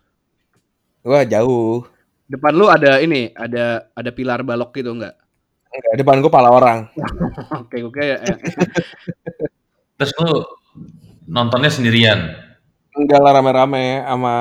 Wah 1.04 1.24
jauh. 1.24 1.84
Depan 2.28 2.52
lu 2.52 2.68
ada 2.68 3.00
ini, 3.00 3.32
ada 3.32 3.88
ada 3.96 4.10
pilar 4.12 4.44
balok 4.44 4.76
gitu 4.76 4.92
enggak? 4.92 5.16
Enggak, 5.68 5.94
depan 6.00 6.20
gue 6.20 6.32
pala 6.32 6.50
orang. 6.52 6.88
Oke, 7.64 7.84
oke 7.84 8.00
ya. 8.00 8.18
Terus 10.00 10.12
lu 10.20 10.44
nontonnya 11.28 11.68
sendirian? 11.68 12.36
Enggak 12.96 13.20
lah 13.20 13.32
rame-rame 13.36 14.02
sama 14.04 14.34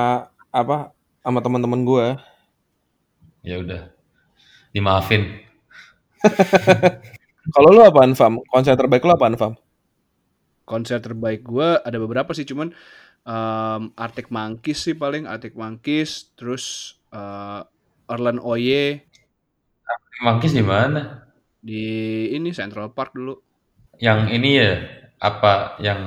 apa 0.51 0.91
sama 1.23 1.39
teman-teman 1.43 1.81
gue. 1.83 2.05
Ya 3.43 3.59
udah, 3.59 3.91
dimaafin. 4.71 5.43
Kalau 7.55 7.69
lu 7.71 7.81
apaan, 7.83 8.11
Fam? 8.11 8.43
Konser 8.51 8.75
terbaik 8.75 9.03
lu 9.07 9.15
apaan, 9.15 9.39
Fam? 9.39 9.55
Konser 10.69 10.99
terbaik 10.99 11.41
gua 11.47 11.79
ada 11.87 11.97
beberapa 12.03 12.31
sih, 12.37 12.45
cuman 12.51 12.69
em, 13.27 13.81
Arctic 13.95 14.27
Monkeys 14.35 14.79
sih 14.85 14.95
paling 15.03 15.23
Arctic 15.31 15.55
Monkeys, 15.55 16.11
terus 16.37 16.63
eh, 17.15 17.61
Erlen 18.11 18.39
Oye 18.43 19.07
Mangkis 20.25 20.51
di 20.57 20.63
mana? 20.65 21.01
di 21.67 21.83
ini 22.33 22.49
Central 22.59 22.93
Park 22.95 23.11
dulu. 23.17 23.33
Yang 23.97 24.19
ini 24.37 24.49
ya, 24.61 24.71
apa 25.17 25.77
yang 25.81 26.01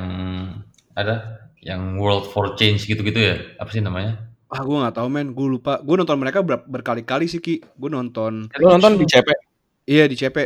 ada? 0.94 1.16
Yang 1.60 1.82
World 2.00 2.24
for 2.32 2.56
Change 2.56 2.86
gitu-gitu 2.88 3.20
ya? 3.20 3.34
Apa 3.60 3.70
sih 3.74 3.82
namanya? 3.82 4.30
Ah, 4.50 4.62
gua 4.66 4.76
nggak 4.86 4.96
tahu 4.98 5.08
men, 5.14 5.28
gue 5.30 5.46
lupa. 5.46 5.78
Gue 5.86 5.94
nonton 5.94 6.18
mereka 6.18 6.42
ber- 6.42 6.66
berkali-kali 6.66 7.30
sih 7.30 7.38
Ki. 7.38 7.62
Gue 7.78 7.90
nonton, 7.90 8.50
Lu 8.58 8.66
nonton 8.74 8.98
di 8.98 9.06
CP? 9.06 9.28
iya 9.86 10.04
di 10.10 10.16
CP. 10.18 10.36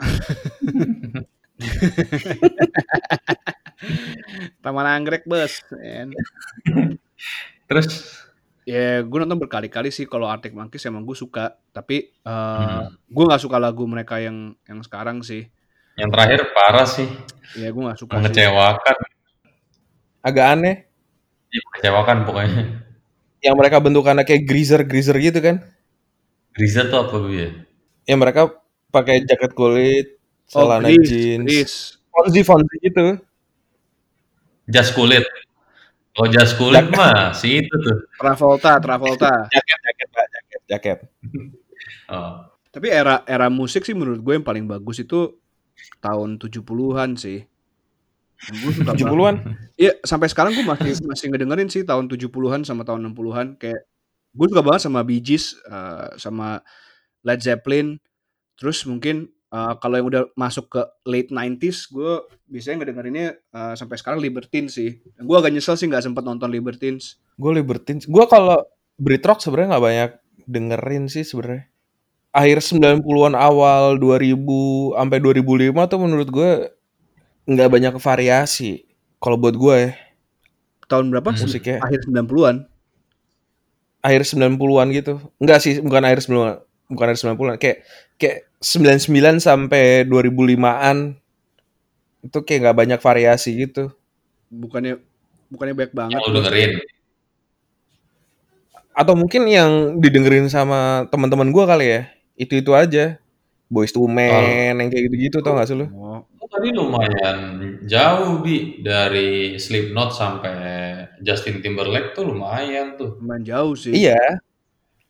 Taman 4.62 4.86
Anggrek 4.86 5.26
bos. 5.26 5.66
men. 5.74 6.14
Terus 7.66 8.14
Ya, 8.68 9.00
gue 9.00 9.16
nonton 9.16 9.40
berkali-kali 9.40 9.88
sih 9.88 10.04
kalau 10.04 10.28
Arctic 10.28 10.52
Monkeys 10.52 10.84
emang 10.84 11.00
gue 11.00 11.16
suka. 11.16 11.56
Tapi 11.72 12.12
eh 12.12 12.28
Hmm. 12.28 12.92
gue 13.08 13.24
nggak 13.24 13.40
suka 13.40 13.56
lagu 13.56 13.88
mereka 13.88 14.20
yang 14.20 14.52
yang 14.64 14.80
sekarang 14.84 15.24
sih. 15.24 15.48
yang 15.96 16.12
terakhir 16.14 16.52
parah 16.54 16.86
sih, 16.86 17.08
Ya 17.56 17.72
gue 17.72 17.80
nggak 17.82 17.96
suka 17.98 18.12
sih. 18.12 18.16
mengecewakan. 18.22 18.96
Agak 20.20 20.46
aneh. 20.52 20.76
Iya, 21.48 21.60
mengecewakan 21.64 22.16
pokoknya. 22.22 22.62
Yang 23.40 23.54
mereka 23.56 23.76
bentukannya 23.80 24.22
kayak 24.22 24.44
greaser-greaser 24.44 25.16
gitu 25.16 25.40
kan. 25.40 25.64
Grizzle 26.52 26.86
tuh 26.86 26.98
apa 27.02 27.14
gue 27.18 27.34
ya? 27.34 27.50
Yang 28.04 28.18
mereka 28.20 28.40
pakai 28.90 29.24
jaket 29.24 29.52
kulit, 29.56 30.17
Oh, 30.56 30.64
celana 30.64 30.88
Grease, 30.88 31.08
jeans. 31.10 31.44
Grease. 31.44 31.76
Fonzi 32.08 32.40
Fonzi 32.40 32.76
gitu. 32.80 33.04
Jas 34.68 34.88
kulit. 34.92 35.24
Oh 36.18 36.26
jas 36.26 36.50
kulit 36.56 36.88
mah 36.92 37.36
si 37.36 37.62
itu 37.62 37.74
tuh. 37.78 38.08
Travolta, 38.16 38.80
Travolta. 38.80 39.32
Jaket, 39.54 39.78
jaket, 39.86 40.08
Pak, 40.12 40.26
jaket, 40.32 40.60
jaket. 40.68 40.98
Oh. 42.08 42.40
Tapi 42.72 42.88
era 42.88 43.20
era 43.28 43.52
musik 43.52 43.84
sih 43.84 43.92
menurut 43.92 44.24
gue 44.24 44.32
yang 44.32 44.40
paling 44.40 44.64
bagus 44.64 45.04
itu 45.04 45.36
tahun 46.00 46.40
70-an 46.40 47.20
sih. 47.20 47.44
Gue 48.48 48.72
suka 48.72 48.96
banget. 48.96 49.04
70-an. 49.04 49.36
Iya, 49.76 49.92
sampai 50.00 50.32
sekarang 50.32 50.56
gue 50.56 50.64
masih 50.64 50.96
masih 51.04 51.26
ngedengerin 51.28 51.68
sih 51.68 51.84
tahun 51.84 52.08
70-an 52.08 52.64
sama 52.64 52.88
tahun 52.88 53.12
60-an 53.12 53.60
kayak 53.60 53.84
gue 54.32 54.46
suka 54.48 54.62
banget 54.64 54.88
sama 54.88 55.04
Bee 55.04 55.20
Gees, 55.20 55.52
eh, 55.68 56.16
sama 56.16 56.64
Led 57.28 57.44
Zeppelin. 57.44 58.00
Terus 58.56 58.88
mungkin 58.88 59.28
eh, 59.48 59.74
kalau 59.78 59.94
yang 59.96 60.08
udah 60.08 60.22
masuk 60.34 60.68
ke 60.68 60.80
late 61.04 61.30
90s, 61.30 61.88
gue 61.88 62.12
biasanya 62.48 62.76
ngedengerinnya 62.84 63.26
eh, 63.36 63.74
sampai 63.74 63.96
sekarang 63.96 64.20
Libertines 64.20 64.76
sih. 64.76 65.00
Gue 65.18 65.36
agak 65.36 65.52
nyesel 65.52 65.76
sih 65.76 65.86
nggak 65.88 66.04
sempet 66.04 66.24
nonton 66.24 66.48
Libertines. 66.48 67.16
Gue 67.36 67.56
Libertines. 67.56 68.04
Gue 68.04 68.24
kalau 68.26 68.62
Brit 68.98 69.22
Rock 69.22 69.40
sebenarnya 69.40 69.76
nggak 69.76 69.84
banyak 69.84 70.10
dengerin 70.48 71.04
sih 71.06 71.22
sebenarnya. 71.22 71.68
Akhir 72.28 72.60
90-an 72.60 73.34
awal 73.34 73.96
2000 73.96 74.36
sampai 74.94 75.18
2005 75.18 75.90
tuh 75.90 75.98
menurut 75.98 76.28
gue 76.28 76.50
nggak 77.48 77.68
banyak 77.72 77.94
variasi. 77.96 78.84
Kalau 79.18 79.34
buat 79.40 79.56
gue 79.56 79.74
ya, 79.74 79.90
Tahun 80.88 81.04
berapa? 81.12 81.36
Musiknya 81.36 81.84
Akhir 81.84 82.00
90-an. 82.08 82.64
akhir 84.00 84.22
90-an 84.30 84.88
gitu. 84.94 85.14
Enggak 85.36 85.58
sih, 85.60 85.82
bukan 85.84 86.00
akhir 86.06 86.24
90-an. 86.24 86.56
Bukan 86.88 87.06
akhir 87.12 87.18
90-an. 87.28 87.56
Kayak 87.60 87.78
kayak 88.16 88.47
99 88.58 89.38
sampai 89.38 90.02
2005-an 90.06 91.14
itu 92.26 92.38
kayak 92.42 92.60
nggak 92.66 92.78
banyak 92.78 93.00
variasi 93.00 93.50
gitu. 93.54 93.94
Bukannya 94.50 94.98
bukannya 95.48 95.74
banyak 95.74 95.92
banget. 95.94 96.12
Yang 96.18 96.22
lu 96.26 96.32
dengerin. 96.42 96.70
Atau 98.98 99.14
mungkin 99.14 99.46
yang 99.46 100.02
didengerin 100.02 100.50
sama 100.50 101.06
teman-teman 101.14 101.54
gue 101.54 101.64
kali 101.64 101.86
ya. 101.86 102.02
Itu-itu 102.34 102.74
aja. 102.74 103.22
Boys 103.68 103.92
to 103.92 104.00
Men 104.08 104.80
yang 104.80 104.88
kayak 104.88 105.12
gitu-gitu 105.12 105.44
tau 105.44 105.52
gak 105.54 105.68
sih 105.68 105.76
lu? 105.76 105.86
Oh, 105.92 106.24
Oh, 106.48 106.56
tadi 106.56 106.72
lumayan 106.72 107.76
jauh 107.84 108.40
bi 108.40 108.80
dari 108.80 109.60
Slipknot 109.60 110.16
sampai 110.16 110.56
Justin 111.20 111.60
Timberlake 111.60 112.16
tuh 112.16 112.24
lumayan 112.24 112.96
tuh. 112.96 113.20
lumayan 113.20 113.44
jauh 113.44 113.76
sih. 113.76 113.92
Iya. 113.92 114.40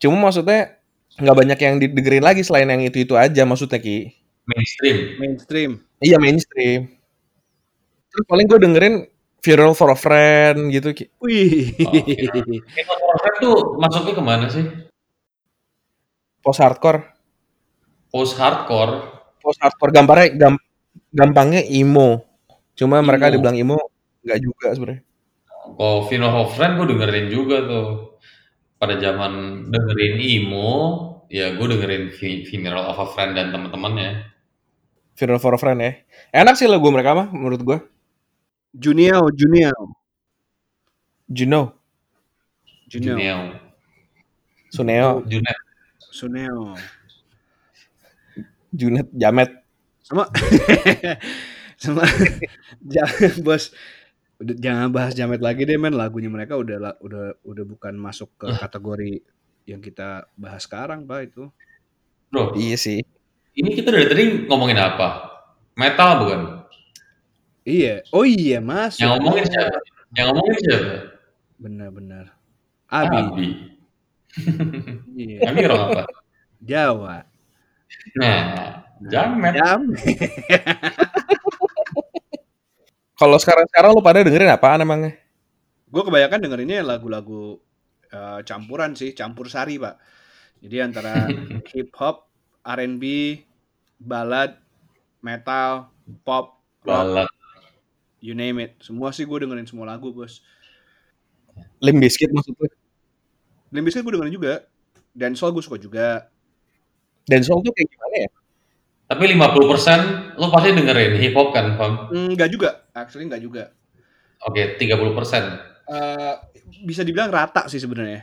Cuma 0.03 0.19
maksudnya 0.27 0.78
nggak 1.19 1.37
banyak 1.37 1.59
yang 1.59 1.75
didengerin 1.77 2.23
lagi 2.23 2.41
selain 2.41 2.67
yang 2.67 2.81
itu-itu 2.81 3.13
aja 3.13 3.43
maksudnya 3.43 3.77
Ki. 3.77 4.15
Mainstream. 4.47 4.97
Mainstream. 5.19 5.71
Iya 5.99 6.17
mainstream. 6.17 6.95
Terus 8.09 8.25
paling 8.25 8.47
gue 8.49 8.57
dengerin 8.57 8.95
Viral 9.39 9.71
for 9.71 9.91
a 9.91 9.97
Friend 9.99 10.71
gitu 10.71 10.91
Ki. 10.91 11.05
Wih. 11.21 11.75
Oh, 11.85 11.93
Itu 12.75 12.91
Warfare 12.91 13.37
tuh 13.39 13.55
masuknya 13.77 14.13
ke 14.15 14.23
mana 14.23 14.45
sih? 14.49 14.65
Post 16.39 16.59
hardcore. 16.59 17.03
Post 18.09 18.39
hardcore. 18.39 18.93
Post 19.39 19.59
hardcore 19.61 19.91
gambarnya 19.93 20.27
gam- 20.35 20.63
gampangnya 21.11 21.61
emo. 21.61 22.25
Cuma 22.73 23.03
mereka 23.03 23.27
Emo. 23.29 23.33
dibilang 23.37 23.57
emo 23.59 23.77
nggak 24.23 24.39
juga 24.39 24.67
sebenarnya. 24.73 25.03
Kalau 25.69 26.09
Funeral 26.09 26.47
of 26.47 26.55
Friend 26.57 26.73
gue 26.79 26.87
dengerin 26.95 27.27
juga 27.29 27.57
tuh. 27.63 27.87
Pada 28.79 28.95
zaman 28.95 29.31
dengerin 29.67 30.15
emo, 30.23 30.71
ya 31.29 31.53
gue 31.53 31.65
dengerin 31.69 32.11
Funeral 32.49 32.89
of 32.89 32.99
a 32.99 33.07
Friend 33.13 33.37
dan 33.37 33.53
teman-temannya. 33.53 34.25
Viral 35.15 35.39
for 35.39 35.53
a 35.53 35.59
Friend 35.61 35.77
ya. 35.77 35.93
Enak 36.33 36.57
sih 36.57 36.65
lagu 36.65 36.89
mereka 36.89 37.13
mah 37.13 37.27
menurut 37.29 37.61
gue. 37.61 37.77
Junio, 38.73 39.29
Junio. 39.33 39.73
Juno, 41.29 41.77
Junio. 42.89 43.13
Juneo. 43.13 43.39
Suneo, 44.69 45.09
Junet. 45.25 45.57
Suneo. 46.09 46.73
Junet, 48.73 49.07
Jamet. 49.13 49.49
Sama 50.05 50.25
sama 51.81 52.03
jangan 52.83 53.39
bos 53.39 53.71
udah 54.39 54.55
jangan 54.55 54.87
bahas 54.91 55.13
jamet 55.15 55.39
lagi 55.39 55.63
deh 55.63 55.79
men 55.79 55.95
lagunya 55.95 56.27
mereka 56.27 56.59
udah 56.59 56.97
udah 56.99 57.39
udah 57.43 57.63
bukan 57.63 57.95
masuk 57.95 58.31
ke 58.39 58.51
kategori 58.55 59.23
yang 59.63 59.79
kita 59.79 60.27
bahas 60.33 60.63
sekarang 60.63 61.03
pak 61.03 61.29
itu 61.29 61.47
Bro, 62.29 62.53
Iya 62.53 62.77
sih. 62.77 62.99
ini 63.53 63.73
kita 63.73 63.89
dari 63.89 64.05
tadi 64.05 64.23
ngomongin 64.45 64.77
apa? 64.77 65.33
Metal 65.73 66.09
bukan? 66.21 66.41
iya 67.63 68.01
oh 68.09 68.23
iya 68.23 68.57
masuk 68.59 69.01
Yang 69.01 69.11
ngomongin 69.17 69.45
siapa? 69.45 69.77
Yang 70.13 70.25
ngomongin 70.31 70.57
siapa? 70.61 70.93
benar-benar 71.59 72.25
Abi 72.87 73.17
Abi. 73.17 73.49
iya 75.13 75.37
Abi 75.49 75.59
orang 75.65 75.81
apa? 75.89 76.03
Jawa 76.61 77.17
Nah, 78.15 78.85
Jamet. 79.01 79.53
jam 79.57 79.81
Kalau 83.19 83.35
sekarang-sekarang 83.35 83.91
lu 83.91 83.99
pada 83.99 84.23
dengerin 84.23 84.47
apaan 84.47 84.79
emangnya? 84.79 85.17
gue 85.89 86.03
kebanyakan 86.05 86.39
dengerinnya 86.39 86.85
lagu-lagu 86.85 87.57
eh, 88.13 88.39
campuran 88.45 88.97
sih 88.97 89.13
campur 89.13 89.47
sari 89.47 89.77
pak 89.77 89.95
jadi 90.59 90.89
antara 90.89 91.29
hip 91.73 91.93
hop 91.95 92.29
R&B 92.65 93.03
balad 93.99 94.59
metal, 95.19 95.91
pop, 96.23 96.59
Balad. 96.83 97.27
you 98.23 98.35
name 98.35 98.59
it. 98.63 98.79
Semua 98.79 99.11
sih 99.11 99.27
gue 99.27 99.37
dengerin 99.39 99.67
semua 99.67 99.87
lagu, 99.87 100.11
Bos. 100.15 100.43
Limp 101.83 101.99
Bizkit 101.99 102.31
maksudnya. 102.31 102.71
Limp 103.71 103.85
Bizkit 103.87 104.03
gue 104.03 104.13
dengerin 104.15 104.35
juga. 104.35 104.53
Dancehall 105.11 105.51
gue 105.51 105.63
suka 105.63 105.77
juga. 105.79 106.31
Dancehall 107.27 107.61
tuh 107.61 107.73
kayak 107.75 107.89
gimana 107.91 108.15
ya? 108.27 108.29
Tapi 109.09 109.23
50% 109.33 110.37
lu 110.37 110.47
pasti 110.53 110.69
dengerin 110.71 111.13
hip 111.17 111.33
hop 111.33 111.49
kan, 111.51 111.73
Fam? 111.75 112.13
Enggak 112.13 112.49
juga, 112.53 112.85
actually 112.93 113.25
enggak 113.25 113.41
juga. 113.41 113.63
Oke, 114.45 114.77
30%. 114.77 115.68
Eh, 115.89 116.33
bisa 116.85 117.01
dibilang 117.01 117.33
rata 117.33 117.65
sih 117.65 117.81
sebenarnya. 117.81 118.21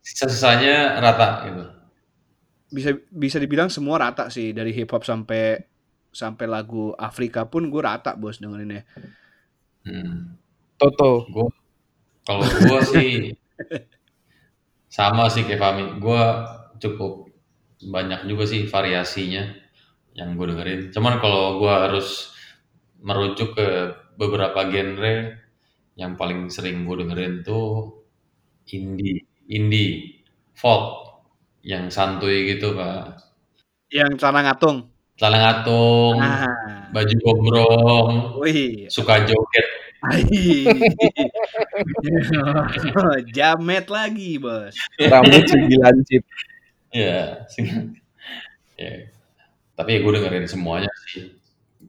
Sisa-sisanya 0.00 0.96
rata 1.04 1.28
gitu. 1.44 1.64
Bisa 2.72 2.90
bisa 3.12 3.36
dibilang 3.36 3.68
semua 3.68 4.00
rata 4.00 4.32
sih 4.32 4.56
dari 4.56 4.72
hip 4.72 4.88
hop 4.88 5.04
sampai 5.04 5.60
sampai 6.08 6.46
lagu 6.48 6.96
Afrika 6.96 7.44
pun 7.44 7.68
gue 7.68 7.82
rata 7.84 8.16
bos 8.16 8.40
dengerinnya. 8.40 8.88
Hmm. 9.84 10.40
Toto. 10.80 11.28
Gua 11.28 11.52
kalau 12.24 12.44
gua 12.64 12.80
sih 12.84 13.36
sama 14.96 15.28
sih 15.28 15.44
kayak 15.44 15.60
Fami. 15.60 15.84
Gua 16.00 16.48
cukup 16.80 17.28
banyak 17.84 18.24
juga 18.24 18.48
sih 18.48 18.64
variasinya 18.64 19.44
yang 20.16 20.40
gue 20.40 20.46
dengerin. 20.56 20.80
Cuman 20.88 21.20
kalau 21.20 21.60
gua 21.60 21.84
harus 21.84 22.32
merujuk 23.04 23.54
ke 23.54 23.92
beberapa 24.16 24.66
genre 24.72 25.47
yang 25.98 26.14
paling 26.14 26.46
sering 26.46 26.86
gue 26.86 27.02
dengerin 27.02 27.42
tuh 27.42 27.90
indie, 28.70 29.26
indie, 29.50 30.22
folk, 30.54 31.18
yang 31.66 31.90
santuy 31.90 32.54
gitu 32.54 32.78
pak. 32.78 33.18
Yang 33.90 34.22
celana 34.22 34.46
ngatung. 34.46 34.86
Celana 35.18 35.38
ngatung, 35.42 36.22
Nah, 36.22 36.46
baju 36.94 37.14
gombrong, 37.18 38.10
wih, 38.38 38.86
suka 38.86 39.26
joget. 39.26 39.66
Ai. 39.98 40.22
Jamet 43.34 43.90
lagi 43.90 44.38
bos. 44.38 44.78
Rambut 45.02 45.42
sembilan 45.50 45.94
chip. 46.06 46.22
Ya, 46.94 47.42
sih. 47.50 47.66
ya. 48.78 49.10
Tapi 49.74 49.90
ya 49.94 49.98
gue 50.06 50.12
dengerin 50.14 50.46
semuanya 50.46 50.90
sih. 51.10 51.34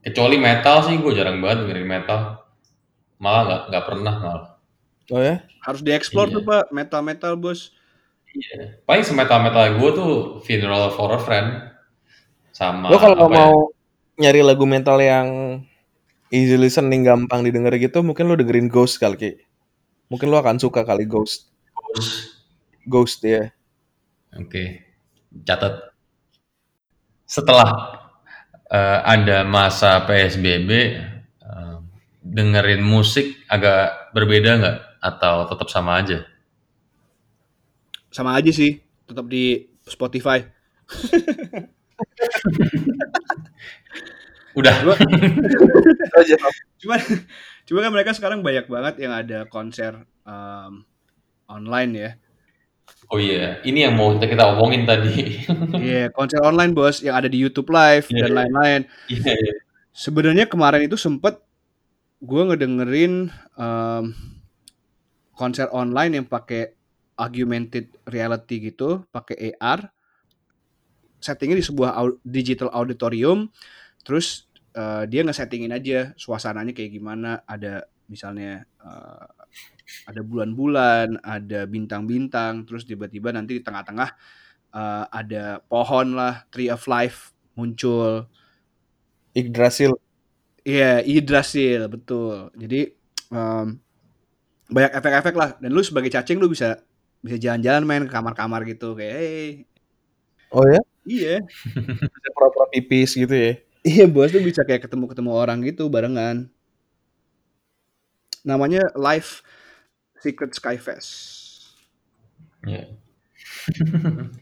Kecuali 0.01 0.41
metal 0.41 0.89
sih, 0.89 0.97
gue 0.97 1.13
jarang 1.13 1.37
banget 1.37 1.69
dengerin 1.69 1.85
metal. 1.85 2.38
Malah 3.19 3.41
nggak 3.45 3.61
nggak 3.69 3.85
pernah 3.85 4.15
malah. 4.17 4.47
Oh 5.11 5.19
ya? 5.19 5.43
Harus 5.67 5.81
dieksplor 5.83 6.31
Iya. 6.31 6.35
tuh 6.39 6.41
pak 6.47 6.63
metal 6.71 7.01
metal 7.03 7.33
bos. 7.35 7.75
Iya. 8.31 8.79
Paling 8.87 9.03
semetal 9.03 9.39
metal 9.43 9.75
gue 9.75 9.91
tuh 9.91 10.11
Funeral 10.45 10.93
for 10.95 11.11
a 11.11 11.19
Friend 11.19 11.49
sama 12.53 12.93
Lo 12.93 12.97
kalau 13.01 13.17
ya, 13.17 13.25
mau 13.27 13.53
nyari 14.15 14.41
lagu 14.45 14.63
mental 14.69 15.01
yang 15.01 15.27
easy 16.29 16.55
listening 16.55 17.01
gampang 17.01 17.41
didengar 17.41 17.73
gitu, 17.75 18.05
mungkin 18.05 18.29
lo 18.29 18.37
dengerin 18.37 18.69
Ghost 18.69 19.01
kali 19.01 19.17
Ki. 19.17 19.31
Mungkin 20.13 20.29
lo 20.29 20.37
akan 20.37 20.61
suka 20.61 20.85
kali 20.85 21.09
Ghost. 21.09 21.49
Ghost. 21.73 22.45
Ghost 22.85 23.19
ya. 23.25 23.49
Oke, 24.37 24.85
catat. 25.41 25.89
Setelah 27.25 27.97
eh, 28.69 28.99
ada 29.05 29.41
masa 29.41 30.05
PSBB, 30.05 30.69
dengerin 32.29 32.85
musik 32.85 33.41
agak 33.49 34.13
berbeda 34.13 34.51
nggak? 34.61 34.77
Atau 34.99 35.47
tetap 35.49 35.67
sama 35.71 35.97
aja? 35.99 36.25
Sama 38.13 38.35
aja 38.37 38.51
sih. 38.53 38.81
Tetap 39.09 39.25
di 39.25 39.65
Spotify. 39.87 40.45
Udah. 44.59 44.73
Cuman 46.81 46.99
cuman 47.69 47.81
kan 47.85 47.91
mereka 47.93 48.11
sekarang 48.17 48.41
banyak 48.41 48.65
banget 48.65 48.95
yang 48.97 49.13
ada 49.13 49.45
konser 49.45 49.93
em, 50.25 50.83
online 51.45 51.91
ya. 51.93 52.11
Oh 53.09 53.21
iya, 53.21 53.61
ini 53.65 53.85
yang 53.85 53.93
mau 53.97 54.17
kita, 54.17 54.25
kita 54.29 54.43
omongin 54.53 54.85
tadi. 54.85 55.45
Iya, 55.85 56.09
konser 56.13 56.41
online 56.41 56.73
bos 56.73 57.01
yang 57.01 57.17
ada 57.17 57.29
di 57.29 57.37
YouTube 57.37 57.69
Live 57.69 58.09
Iya, 58.09 58.25
dan 58.25 58.29
iya. 58.29 58.37
lain-lain. 58.41 58.81
Iya, 59.09 59.33
iya. 59.33 59.53
Sebenarnya 59.93 60.45
kemarin 60.49 60.85
itu 60.85 60.97
sempet 60.97 61.37
gue 62.19 62.41
ngedengerin 62.47 63.31
em, 63.55 64.03
konser 65.35 65.71
online 65.71 66.19
yang 66.19 66.27
pakai 66.27 66.75
augmented 67.15 67.91
reality 68.07 68.71
gitu, 68.71 69.03
pakai 69.11 69.55
AR. 69.55 69.87
Settingnya 71.19 71.59
di 71.59 71.65
sebuah 71.67 71.99
digital 72.23 72.71
auditorium, 72.71 73.51
terus 74.07 74.47
eh, 74.71 75.03
dia 75.11 75.23
ngesettingin 75.23 75.75
aja 75.75 76.15
suasananya 76.15 76.71
kayak 76.71 76.95
gimana. 76.95 77.43
Ada 77.43 77.87
misalnya 78.07 78.63
eh, 78.63 79.25
ada 80.07 80.21
bulan-bulan, 80.23 81.19
ada 81.23 81.67
bintang-bintang, 81.67 82.63
terus 82.67 82.87
tiba-tiba 82.87 83.35
nanti 83.35 83.59
di 83.59 83.63
tengah-tengah 83.63 84.09
eh, 84.75 85.05
ada 85.11 85.59
pohon 85.67 86.15
lah, 86.15 86.47
Tree 86.51 86.71
of 86.71 86.83
Life 86.87 87.35
muncul. 87.59 88.27
Yggdrasil. 89.35 90.08
Iya, 90.69 90.85
Yggdrasil, 91.13 91.79
betul. 91.93 92.33
Jadi 92.61 92.75
em, 93.35 93.65
banyak 94.75 94.91
efek-efek 94.99 95.33
lah. 95.41 95.49
Dan 95.61 95.69
lu 95.75 95.81
sebagai 95.85 96.11
cacing 96.13 96.37
lu 96.41 96.47
bisa 96.53 96.67
bisa 97.25 97.35
jalan-jalan 97.43 97.83
main 97.89 98.03
ke 98.07 98.11
kamar-kamar 98.15 98.61
gitu 98.71 98.85
kayak, 98.97 99.13
hey, 99.19 99.47
Oh 100.51 100.65
ya? 100.65 100.79
iya, 101.05 101.35
Bisa 102.15 102.29
pura-pura 102.35 102.65
pipis 102.73 103.09
gitu 103.17 103.33
ya. 103.33 103.51
iya 103.89 104.03
bos 104.13 104.29
tuh 104.35 104.43
bisa 104.43 104.61
kayak 104.67 104.83
ketemu-ketemu 104.87 105.31
orang 105.41 105.57
gitu 105.67 105.83
barengan. 105.93 106.37
Namanya 108.47 108.81
Live 108.95 109.43
Secret 110.21 110.55
Sky 110.55 110.77
Fest. 110.79 111.09
Iya. 112.67 112.83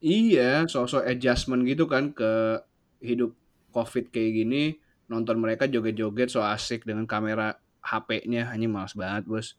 Iya, 0.03 0.67
sok-sok 0.67 1.07
adjustment 1.07 1.63
gitu 1.65 1.87
kan 1.87 2.11
ke 2.11 2.61
hidup 2.99 3.33
COVID 3.71 4.11
kayak 4.11 4.33
gini. 4.43 4.77
Nonton 5.07 5.39
mereka 5.39 5.71
joget-joget 5.71 6.35
so 6.35 6.43
asik 6.43 6.83
dengan 6.83 7.07
kamera 7.07 7.55
HP-nya. 7.79 8.51
Hanya 8.51 8.67
males 8.67 8.97
banget, 8.99 9.23
Bos. 9.31 9.55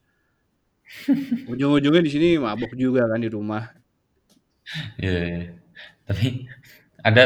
Ujung-ujungnya 1.52 2.04
di 2.04 2.12
sini 2.12 2.28
mabok 2.36 2.76
juga 2.76 3.08
kan 3.08 3.20
di 3.20 3.32
rumah. 3.32 3.64
Iya, 5.00 5.20
iya. 5.24 5.48
Tapi 6.04 6.26
ada 7.00 7.24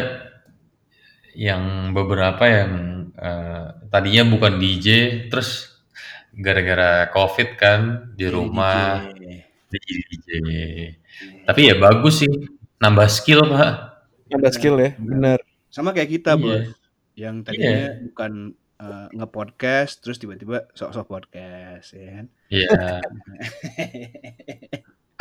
yang 1.32 1.94
beberapa 1.96 2.44
yang 2.44 2.72
eh, 3.16 3.66
tadinya 3.88 4.22
bukan 4.28 4.56
DJ, 4.56 4.88
terus 5.28 5.68
gara-gara 6.32 7.12
COVID 7.12 7.48
kan 7.60 7.80
di 8.16 8.24
Jadi 8.24 8.32
rumah 8.32 9.04
DJ. 9.12 9.44
jadi 9.68 9.92
DJ. 10.08 10.28
Tapi 11.44 11.60
ya 11.68 11.74
bagus 11.76 12.24
sih, 12.24 12.32
nambah 12.80 13.08
skill, 13.08 13.44
Pak. 13.46 13.72
Nambah 14.32 14.52
skill 14.52 14.76
ya, 14.80 14.90
bener. 14.96 15.38
Sama 15.68 15.92
kayak 15.92 16.08
kita, 16.08 16.36
Iya. 16.36 16.40
Bos. 16.40 16.66
Yang 17.12 17.36
tadinya 17.44 17.80
bukan 18.08 18.32
eh, 18.82 19.06
nge-podcast 19.12 20.00
terus 20.00 20.16
tiba-tiba 20.16 20.64
sok-sok 20.72 21.06
podcast 21.06 21.92
ya 21.92 22.08
kan. 22.16 22.26
Iya. 22.48 22.68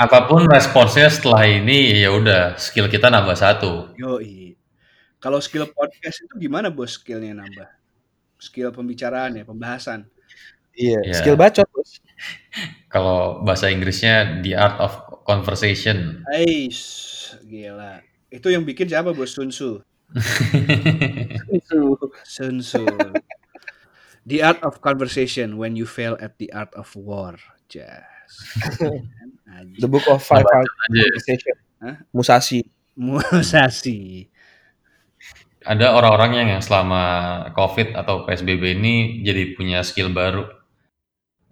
Apa 0.02 0.26
pun 0.26 0.50
responsnya 0.50 1.14
setelah 1.14 1.46
ini 1.46 2.02
ya 2.02 2.10
udah 2.10 2.58
skill 2.58 2.90
kita 2.90 3.12
nambah 3.12 3.38
satu. 3.38 3.94
Yoi. 4.00 4.58
Kalau 5.22 5.38
skill 5.38 5.70
podcast 5.70 6.26
itu 6.26 6.34
gimana, 6.42 6.74
Bos? 6.74 6.98
Skillnya 6.98 7.38
nambah? 7.38 7.70
Skill 8.42 8.74
pembicaraan 8.74 9.38
ya, 9.38 9.46
pembahasan. 9.46 10.10
Iya, 10.74 10.98
Iya. 11.06 11.14
skill 11.22 11.38
bacot, 11.38 11.68
Bos. 11.70 12.02
Kalau 12.94 13.46
bahasa 13.46 13.70
Inggrisnya 13.70 14.42
the 14.42 14.58
art 14.58 14.82
of 14.82 14.98
conversation. 15.30 16.26
Ais, 16.34 16.82
gila. 17.46 18.02
Itu 18.34 18.50
yang 18.50 18.66
bikin 18.66 18.90
siapa, 18.90 19.14
Bos? 19.14 19.38
Sun 19.38 19.54
Tzu. 19.54 19.86
Sun 22.26 22.66
Tzu. 22.66 22.86
The 24.26 24.42
art 24.42 24.62
of 24.66 24.82
conversation 24.82 25.58
when 25.58 25.76
you 25.78 25.86
fail 25.86 26.18
at 26.22 26.38
the 26.42 26.50
art 26.54 26.74
of 26.74 26.90
war. 26.98 27.38
Jas. 27.70 28.02
The 29.82 29.88
Book 29.92 30.08
of 30.08 30.24
Five 30.24 30.48
Art. 30.48 30.68
Conversation. 30.88 31.56
Hah? 31.84 31.96
Musashi. 32.16 32.64
Musasi. 32.96 34.30
Ada 35.62 35.94
orang-orang 35.94 36.32
yang, 36.42 36.48
yang 36.58 36.64
selama 36.66 37.04
COVID 37.54 37.94
atau 37.94 38.26
PSBB 38.26 38.82
ini 38.82 39.22
jadi 39.22 39.54
punya 39.54 39.86
skill 39.86 40.10
baru. 40.10 40.50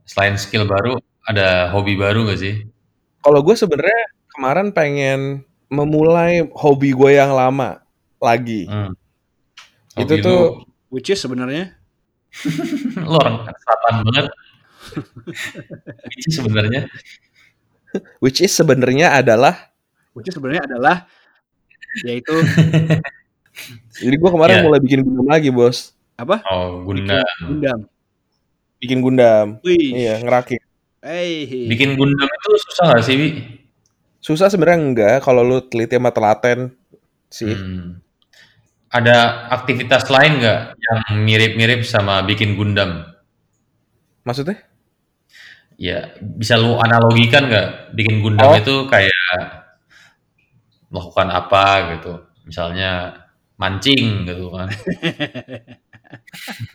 Selain 0.09 0.33
skill 0.41 0.65
baru, 0.65 0.97
ada 1.29 1.69
hobi 1.69 1.93
baru 1.93 2.25
gak 2.25 2.41
sih? 2.41 2.65
Kalau 3.21 3.45
gue 3.45 3.53
sebenarnya 3.53 4.01
kemarin 4.33 4.73
pengen 4.73 5.45
memulai 5.69 6.49
hobi 6.57 6.97
gue 6.97 7.11
yang 7.13 7.37
lama 7.37 7.85
lagi. 8.17 8.65
Hmm. 8.65 8.97
Itu 9.93 10.17
Hobi 10.17 10.25
tuh 10.25 10.39
lu 10.39 10.69
Which 10.89 11.13
is 11.13 11.21
sebenarnya 11.21 11.77
lu 13.05 13.13
orang 13.13 13.45
selatan 13.45 13.93
banget. 14.09 14.25
Which 16.01 16.25
is 16.25 16.33
sebenarnya 16.33 16.81
which 18.21 18.39
is 18.41 18.51
sebenarnya 18.53 19.21
adalah 19.21 19.69
which 20.17 20.29
is 20.29 20.33
sebenarnya 20.33 20.65
adalah 20.65 21.05
yaitu 22.05 22.33
jadi 23.99 24.15
gua 24.15 24.29
kemarin 24.31 24.55
Iya. 24.55 24.63
mulai 24.65 24.79
bikin 24.79 24.99
Gundam 25.03 25.27
lagi, 25.27 25.49
Bos. 25.49 25.93
apa? 26.15 26.43
oh 26.45 26.83
Bikin 26.83 27.07
Gundam. 27.07 27.25
Gundam. 27.43 27.79
Bikin 28.79 28.99
Gundam. 28.99 29.47
Wih. 29.61 29.91
Iya, 29.93 30.19
ngerakit. 30.19 30.59
Hey. 30.99 31.47
Bikin 31.67 31.95
Gundam 31.95 32.27
itu 32.27 32.49
susah 32.67 32.85
gak 32.91 33.03
sih, 33.03 33.15
Wi? 33.15 33.29
Susah 34.19 34.51
sebenarnya 34.51 34.79
enggak 34.79 35.15
kalau 35.21 35.43
lu 35.43 35.63
teliti 35.63 35.95
sama 35.95 36.11
telaten 36.11 36.75
sih. 37.27 37.55
Hmm. 37.55 38.03
Ada 38.89 39.47
aktivitas 39.53 40.09
lain 40.09 40.41
nggak 40.41 40.59
yang 40.75 40.99
mirip-mirip 41.23 41.85
sama 41.85 42.19
bikin 42.23 42.57
Gundam? 42.57 43.05
Maksudnya? 44.25 44.59
Ya, 45.79 46.11
bisa 46.19 46.59
lu 46.59 46.75
analogikan 46.75 47.47
nggak? 47.47 47.95
Bikin 47.95 48.19
Gundam 48.19 48.51
Oh. 48.51 48.59
itu 48.59 48.89
kayak 48.91 49.15
melakukan 50.89 51.29
apa 51.29 51.63
gitu? 51.95 52.13
Misalnya 52.43 53.13
mancing 53.59 54.23
gitu 54.25 54.49
kan? 54.55 54.69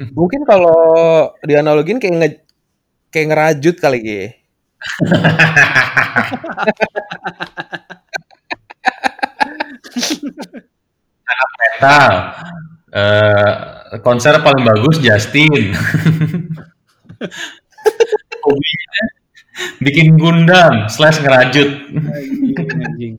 Mungkin 0.18 0.42
kalau 0.46 0.78
dianalogin 1.42 1.98
kayak 1.98 2.14
nge 2.20 2.28
kayak 3.10 3.28
ngerajut 3.30 3.76
kali 3.80 3.98
Ki. 4.02 4.22
Metal. 11.60 12.12
Eh, 12.94 13.50
konser 14.06 14.38
paling 14.44 14.62
bagus 14.62 15.02
Justin. 15.02 15.74
Hobinya 18.44 19.04
bikin 19.82 20.18
Gundam 20.18 20.86
slash 20.90 21.18
ngerajut. 21.22 21.68
Anjing, 21.90 22.68
anjing. 22.84 23.14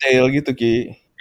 Detail 0.00 0.24
gitu 0.30 0.50
Ki. 0.54 0.74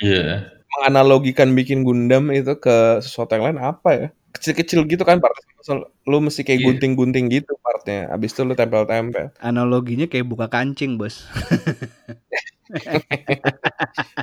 Iya. 0.03 0.51
Menganalogikan 0.83 1.55
bikin 1.55 1.87
Gundam 1.87 2.27
itu 2.35 2.59
ke 2.59 2.99
sesuatu 2.99 3.31
yang 3.33 3.47
lain 3.47 3.59
apa 3.63 3.89
ya? 3.95 4.07
Kecil-kecil 4.35 4.83
gitu 4.83 5.07
kan 5.07 5.17
partnya. 5.17 5.47
Misal 5.55 5.77
Lu 6.03 6.19
mesti 6.19 6.43
kayak 6.43 6.59
Iya. 6.59 6.65
gunting-gunting 6.67 7.31
gitu 7.31 7.55
partnya. 7.63 8.11
Abis 8.11 8.35
itu 8.35 8.43
lu 8.43 8.51
tempel-tempel. 8.51 9.31
Analoginya 9.39 10.11
kayak 10.11 10.27
buka 10.27 10.51
kancing, 10.51 10.99
Bos. 10.99 11.23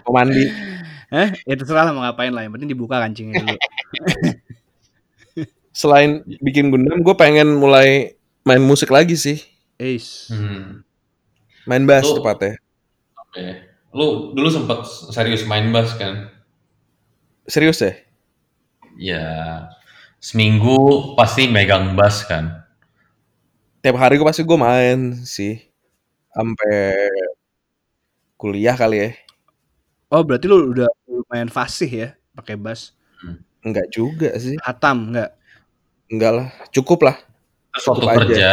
Mau 0.05 0.13
mandi. 0.13 0.45
Eh, 1.11 1.29
ya 1.43 1.55
terserah 1.57 1.89
lah 1.89 1.93
mau 1.95 2.03
ngapain 2.05 2.29
lah. 2.29 2.45
Yang 2.45 2.53
penting 2.59 2.71
dibuka 2.71 3.01
kancingnya 3.01 3.41
dulu. 3.41 3.57
Selain 5.73 6.27
bikin 6.43 6.69
Gundam, 6.69 7.01
gue 7.01 7.15
pengen 7.15 7.57
mulai 7.57 8.19
main 8.43 8.61
musik 8.61 8.91
lagi 8.91 9.15
sih. 9.15 9.39
Ace. 9.79 10.29
Hmm. 10.29 10.83
Main 11.65 11.87
bass 11.87 12.05
Lu- 12.05 12.21
tepatnya. 12.21 12.59
Oke. 13.17 13.47
Lu 13.91 14.35
dulu 14.35 14.49
sempet 14.51 14.83
serius 15.11 15.47
main 15.47 15.71
bass 15.71 15.95
kan? 15.97 16.30
Serius 17.51 17.83
ya? 17.83 17.93
Ya, 18.95 19.27
seminggu 20.23 20.79
pasti 21.19 21.51
megang 21.51 21.99
bass 21.99 22.23
kan? 22.23 22.63
Tiap 23.83 23.99
hari 23.99 24.23
gue 24.23 24.27
pasti 24.29 24.47
gue 24.47 24.55
main 24.55 25.19
sih. 25.27 25.59
Sampai 26.31 27.11
kuliah 28.39 28.79
kali 28.79 29.03
ya. 29.03 29.11
Oh, 30.15 30.23
berarti 30.23 30.47
lu 30.47 30.71
udah 30.71 30.87
lumayan 31.11 31.51
fasih 31.51 31.91
ya 31.91 32.09
pakai 32.39 32.55
bass. 32.55 32.95
Enggak 33.67 33.91
juga 33.91 34.31
sih. 34.39 34.55
Hatam 34.63 35.11
enggak? 35.11 35.35
Enggak 36.07 36.33
lah. 36.39 36.49
Cukup 36.71 37.03
lah. 37.03 37.19
Terus 37.75 37.83
Cukup 37.83 38.07
waktu 38.07 38.07
aja. 38.07 38.23
kerja, 38.23 38.53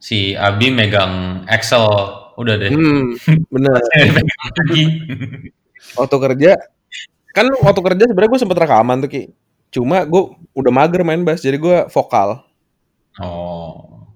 si 0.00 0.32
Abi 0.32 0.72
megang 0.72 1.44
Excel, 1.52 1.84
udah 2.40 2.54
deh. 2.56 2.72
Hmm, 2.72 3.12
bener. 3.52 3.76
Waktu 5.96 6.16
kerja, 6.18 6.52
kan 7.36 7.46
waktu 7.60 7.80
kerja 7.84 8.08
sebenarnya 8.08 8.32
gue 8.32 8.40
sempet 8.40 8.58
rekaman 8.64 9.04
tuh 9.04 9.10
Ki. 9.12 9.22
Cuma 9.68 10.00
gue 10.08 10.32
udah 10.56 10.72
mager 10.72 11.04
main 11.04 11.20
bass, 11.20 11.44
jadi 11.44 11.60
gue 11.60 11.84
vokal. 11.92 12.40
oh. 13.20 14.08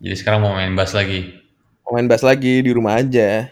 Jadi 0.00 0.16
sekarang 0.16 0.44
mau 0.44 0.52
main 0.56 0.72
bass 0.76 0.92
lagi. 0.92 1.32
Mau 1.84 1.96
main 1.96 2.08
bass 2.08 2.24
lagi 2.24 2.60
di 2.60 2.72
rumah 2.72 3.00
aja. 3.00 3.48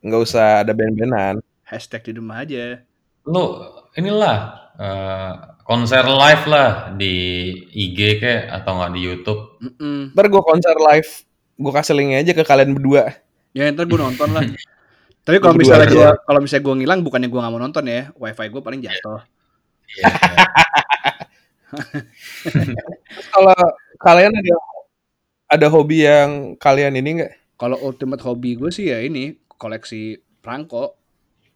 Nggak 0.00 0.20
usah 0.28 0.64
ada 0.64 0.72
band-bandan. 0.76 1.40
Hashtag 1.64 2.08
di 2.08 2.12
rumah 2.20 2.44
aja. 2.44 2.84
Lu 3.24 3.64
inilah 3.96 4.36
eh, 4.76 5.32
konser 5.64 6.04
live 6.04 6.44
lah 6.52 6.92
di 6.94 7.14
IG 7.72 8.20
kayak 8.20 8.60
atau 8.60 8.76
nggak 8.76 8.92
di 8.92 9.00
YouTube. 9.00 9.40
Mm-mm. 9.60 10.12
Ntar 10.12 10.28
gue 10.28 10.42
konser 10.44 10.76
live, 10.76 11.10
gue 11.56 11.72
kasih 11.72 11.96
linknya 11.96 12.18
aja 12.22 12.32
ke 12.36 12.44
kalian 12.44 12.76
berdua. 12.76 13.16
Ya 13.56 13.72
ntar 13.72 13.88
gue 13.88 13.96
nonton 13.96 14.36
lah. 14.36 14.44
Tapi 15.26 15.42
kalau 15.42 15.58
Berdua 15.58 15.66
misalnya 15.66 15.88
aja. 15.90 15.96
gua 15.98 16.10
kalau 16.22 16.38
misalnya 16.38 16.62
gue 16.62 16.74
ngilang 16.78 17.00
bukannya 17.02 17.26
gue 17.26 17.40
nggak 17.42 17.52
mau 17.52 17.58
nonton 17.58 17.84
ya, 17.84 18.14
wifi 18.14 18.46
gue 18.46 18.62
paling 18.62 18.78
jatuh. 18.78 19.20
Iya. 19.90 20.06
Terus 23.10 23.26
kalau 23.28 23.54
kalian 23.98 24.32
ada 24.32 24.54
ada 25.46 25.66
hobi 25.66 26.06
yang 26.06 26.54
kalian 26.56 26.94
ini 26.94 27.10
nggak? 27.22 27.32
Kalau 27.56 27.76
ultimate 27.80 28.22
hobi 28.22 28.54
gue 28.54 28.70
sih 28.70 28.86
ya 28.86 29.00
ini 29.00 29.34
koleksi 29.50 30.14
perangko 30.38 30.94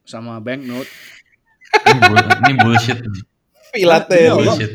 sama 0.03 0.43
banknote. 0.43 0.89
ini, 1.87 1.99
bull- 2.03 2.31
ini 2.43 2.53
bullshit. 2.59 2.99
Pilatel. 3.71 4.19
Iya, 4.19 4.31
Allah. 4.35 4.43
bullshit. 4.51 4.73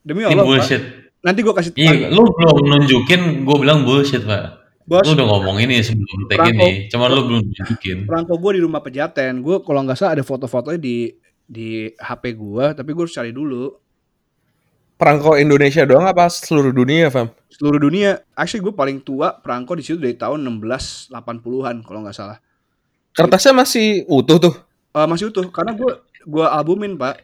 Demi 0.00 0.20
Ini 0.24 0.26
Allah, 0.26 0.40
Pak. 0.40 0.48
bullshit. 0.48 0.82
Nanti 1.20 1.38
gue 1.44 1.54
kasih 1.54 1.70
Iya, 1.76 2.08
lu 2.08 2.24
belum 2.24 2.56
nunjukin, 2.64 3.20
gue 3.44 3.56
bilang 3.60 3.84
bullshit, 3.84 4.24
Pak. 4.24 4.61
Bos. 4.86 5.04
Lu 5.06 5.14
udah 5.14 5.26
ngomong 5.28 5.56
ini 5.62 5.82
sebelum 5.82 6.26
tag 6.30 6.50
ini, 6.50 6.88
cuman 6.90 7.08
lu 7.10 7.22
belum 7.28 7.42
nunjukin. 7.48 7.98
Perangko 8.08 8.34
gue 8.38 8.52
di 8.58 8.62
rumah 8.62 8.80
pejaten. 8.82 9.42
Gue 9.42 9.62
kalau 9.62 9.80
nggak 9.86 9.98
salah 9.98 10.18
ada 10.18 10.24
foto-fotonya 10.26 10.80
di 10.80 11.12
di 11.46 11.90
HP 11.98 12.38
gue, 12.38 12.64
tapi 12.72 12.90
gue 12.94 13.02
harus 13.02 13.14
cari 13.14 13.30
dulu. 13.30 13.72
Perangko 14.96 15.34
Indonesia 15.34 15.82
doang 15.82 16.06
apa 16.06 16.30
seluruh 16.30 16.70
dunia, 16.70 17.10
Fam? 17.10 17.34
Seluruh 17.50 17.82
dunia, 17.82 18.22
actually 18.38 18.62
gue 18.62 18.70
paling 18.70 19.02
tua 19.02 19.34
perangko 19.34 19.74
di 19.74 19.82
situ 19.82 19.98
dari 19.98 20.14
tahun 20.14 20.46
1680-an 20.46 21.82
kalau 21.82 22.06
nggak 22.06 22.14
salah. 22.14 22.38
Kertasnya 23.12 23.52
masih 23.52 24.06
utuh 24.06 24.38
tuh. 24.38 24.54
Eh, 24.92 25.06
masih 25.08 25.32
utuh 25.32 25.48
karena 25.48 25.72
gue 25.72 25.92
gua 26.28 26.52
albumin 26.52 27.00
pak 27.00 27.16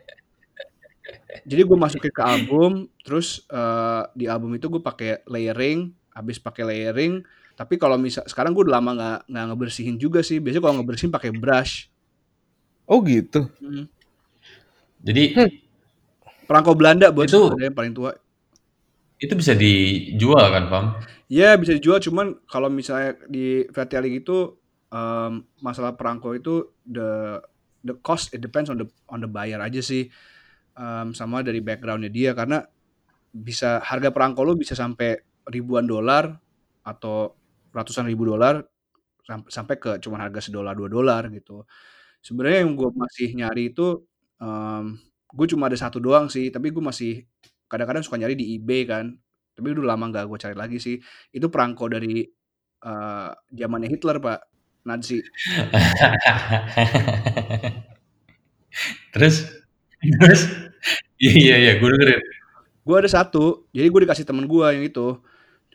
jadi 1.44 1.62
gue 1.68 1.78
masukin 1.78 2.08
ke 2.08 2.22
album 2.24 2.88
terus 3.04 3.44
eh, 3.52 4.02
di 4.16 4.24
album 4.24 4.56
itu 4.56 4.72
gue 4.72 4.80
pakai 4.80 5.20
layering 5.28 5.92
habis 6.16 6.40
pakai 6.40 6.64
layering 6.64 7.20
tapi 7.58 7.74
kalau 7.74 7.98
misal 7.98 8.22
sekarang 8.22 8.54
gue 8.54 8.62
udah 8.62 8.78
lama 8.78 8.90
nggak 8.94 9.18
nggak 9.34 9.44
ngebersihin 9.50 9.98
juga 9.98 10.22
sih. 10.22 10.38
Biasanya 10.38 10.62
kalau 10.62 10.76
ngebersihin 10.78 11.10
pakai 11.10 11.34
brush. 11.34 11.90
Oh 12.86 13.02
gitu. 13.02 13.50
Hmm. 13.58 13.90
Jadi 15.02 15.34
perangko 16.46 16.78
Belanda 16.78 17.10
bos 17.10 17.26
Itu- 17.26 17.50
ada 17.50 17.66
yang 17.66 17.74
paling 17.74 17.94
tua. 17.98 18.14
itu 19.18 19.34
bisa 19.34 19.50
dijual 19.58 20.46
kan, 20.54 20.64
Pam? 20.70 20.84
ya 21.26 21.58
bisa 21.58 21.74
dijual. 21.74 21.98
Cuman 21.98 22.38
kalau 22.46 22.70
misalnya 22.70 23.18
di 23.26 23.66
retailing 23.74 24.22
itu 24.22 24.54
em, 24.94 25.42
masalah 25.58 25.98
perangko 25.98 26.38
itu 26.38 26.70
the 26.86 27.42
the 27.82 27.98
cost 27.98 28.30
it 28.30 28.38
depends 28.38 28.70
on 28.70 28.78
the 28.78 28.86
on 29.10 29.18
the 29.18 29.26
buyer 29.26 29.58
aja 29.58 29.82
sih. 29.82 30.06
Em, 30.78 31.10
sama 31.10 31.42
dari 31.42 31.58
backgroundnya 31.58 32.06
dia. 32.06 32.30
Karena 32.30 32.62
bisa 33.34 33.82
harga 33.82 34.14
perangko 34.14 34.46
lu 34.46 34.54
bisa 34.54 34.78
sampai 34.78 35.18
ribuan 35.50 35.82
dolar 35.90 36.38
atau 36.86 37.34
ratusan 37.78 38.04
ribu 38.10 38.26
dolar 38.28 38.60
sam- 39.26 39.46
sampai 39.48 39.76
ke 39.78 39.90
cuman 40.02 40.18
harga 40.26 40.40
sedolar 40.50 40.74
dua 40.74 40.88
dolar 40.90 41.22
gitu. 41.30 41.62
Sebenarnya 42.24 42.66
yang 42.66 42.74
gue 42.74 42.90
masih 42.92 43.28
nyari 43.38 43.70
itu 43.74 44.02
gue 45.28 45.46
cuma 45.52 45.68
ada 45.68 45.76
satu 45.76 45.98
doang 46.00 46.26
sih 46.32 46.48
tapi 46.54 46.70
gue 46.74 46.80
masih 46.82 47.26
kadang-kadang 47.70 48.02
suka 48.06 48.18
nyari 48.18 48.34
di 48.38 48.58
eBay 48.58 48.82
kan. 48.88 49.14
Tapi 49.54 49.66
udah 49.74 49.94
lama 49.94 50.04
gak 50.14 50.26
gue 50.30 50.38
cari 50.38 50.56
lagi 50.58 50.78
sih. 50.82 50.96
Itu 51.34 51.50
perangko 51.52 51.86
dari 51.90 52.24
eh, 52.84 53.30
zamannya 53.54 53.88
Hitler 53.90 54.18
pak. 54.22 54.40
Nazi. 54.88 55.20
Terus, 59.12 59.36
terus, 60.20 60.42
iya 61.18 61.56
iya, 61.58 61.72
gue 61.80 61.88
dengerin. 61.88 62.20
gue 62.88 62.96
ada 62.96 63.10
satu 63.10 63.68
jadi 63.74 63.84
gue 63.92 64.00
dikasih 64.08 64.24
temen 64.24 64.48
gue 64.48 64.66
yang 64.72 64.84
itu. 64.86 65.18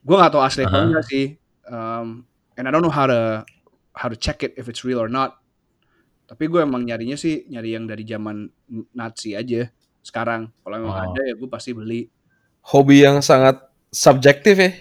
Gue 0.02 0.16
nggak 0.18 0.34
tahu 0.34 0.44
asli 0.44 0.64
Aha. 0.66 0.90
enggak 0.90 1.06
sih 1.08 1.26
um, 1.70 2.26
and 2.58 2.66
I 2.68 2.72
don't 2.72 2.82
know 2.84 2.94
how 2.94 3.08
to 3.08 3.44
how 3.94 4.08
to 4.10 4.18
check 4.18 4.42
it 4.42 4.58
if 4.58 4.68
it's 4.68 4.82
real 4.84 5.00
or 5.00 5.12
not 5.12 5.40
tapi 6.24 6.48
gue 6.50 6.64
emang 6.64 6.88
nyarinya 6.88 7.20
sih 7.20 7.46
nyari 7.52 7.76
yang 7.78 7.86
dari 7.86 8.08
zaman 8.08 8.50
Nazi 8.96 9.38
aja 9.38 9.70
sekarang 10.02 10.50
kalau 10.64 10.76
emang 10.82 10.94
Oh. 10.94 11.04
ada 11.14 11.22
ya 11.24 11.34
gue 11.38 11.50
pasti 11.52 11.72
beli 11.76 12.08
Hobi 12.64 13.04
yang 13.04 13.20
sangat 13.20 13.60
subjektif 13.92 14.56
ya. 14.56 14.72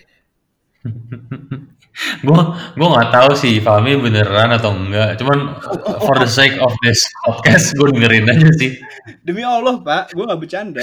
Gua 2.24 2.56
gua 2.72 2.88
nggak 2.96 3.10
tahu 3.12 3.30
sih 3.36 3.60
Fahmi 3.60 4.00
beneran 4.00 4.48
atau 4.48 4.72
enggak, 4.72 5.20
cuman 5.20 5.60
for 6.00 6.16
the 6.16 6.24
sake 6.24 6.56
of 6.56 6.72
this 6.80 7.04
podcast 7.20 7.76
gue 7.76 7.92
dengerin 7.92 8.24
aja 8.32 8.48
sih. 8.56 8.80
Demi 9.20 9.44
Allah, 9.44 9.76
Pak, 9.76 10.16
gue 10.16 10.24
nggak 10.24 10.40
bercanda. 10.40 10.80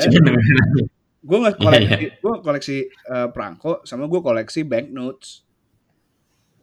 Gue 1.20 1.38
nggak 1.42 1.58
koleksi, 1.58 1.90
iya. 1.90 1.98
gue 2.14 2.34
koleksi 2.46 2.78
eh, 2.94 3.28
perangko 3.34 3.82
sama 3.90 4.06
gue 4.06 4.22
koleksi 4.22 4.62
banknotes. 4.70 5.49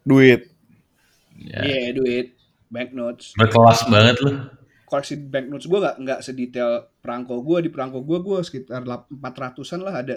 Duit. 0.06 0.46
Ya, 1.34 1.60
Iya, 1.60 1.92
duit 1.92 2.26
banknotes. 2.66 3.34
berkelas 3.34 3.84
banget 3.86 4.16
lu. 4.22 4.30
Koleksi 4.86 5.18
banknotes 5.18 5.66
gue 5.66 5.78
nggak 5.78 5.96
nggak 5.98 6.20
sedetail 6.22 6.70
perangko 7.02 7.42
gue 7.42 7.66
di 7.66 7.70
perangko 7.70 8.00
gue 8.00 8.18
gue 8.22 8.38
sekitar 8.40 8.86
lap- 8.86 9.10
400-an 9.10 9.80
lah 9.82 9.94
ada. 9.98 10.16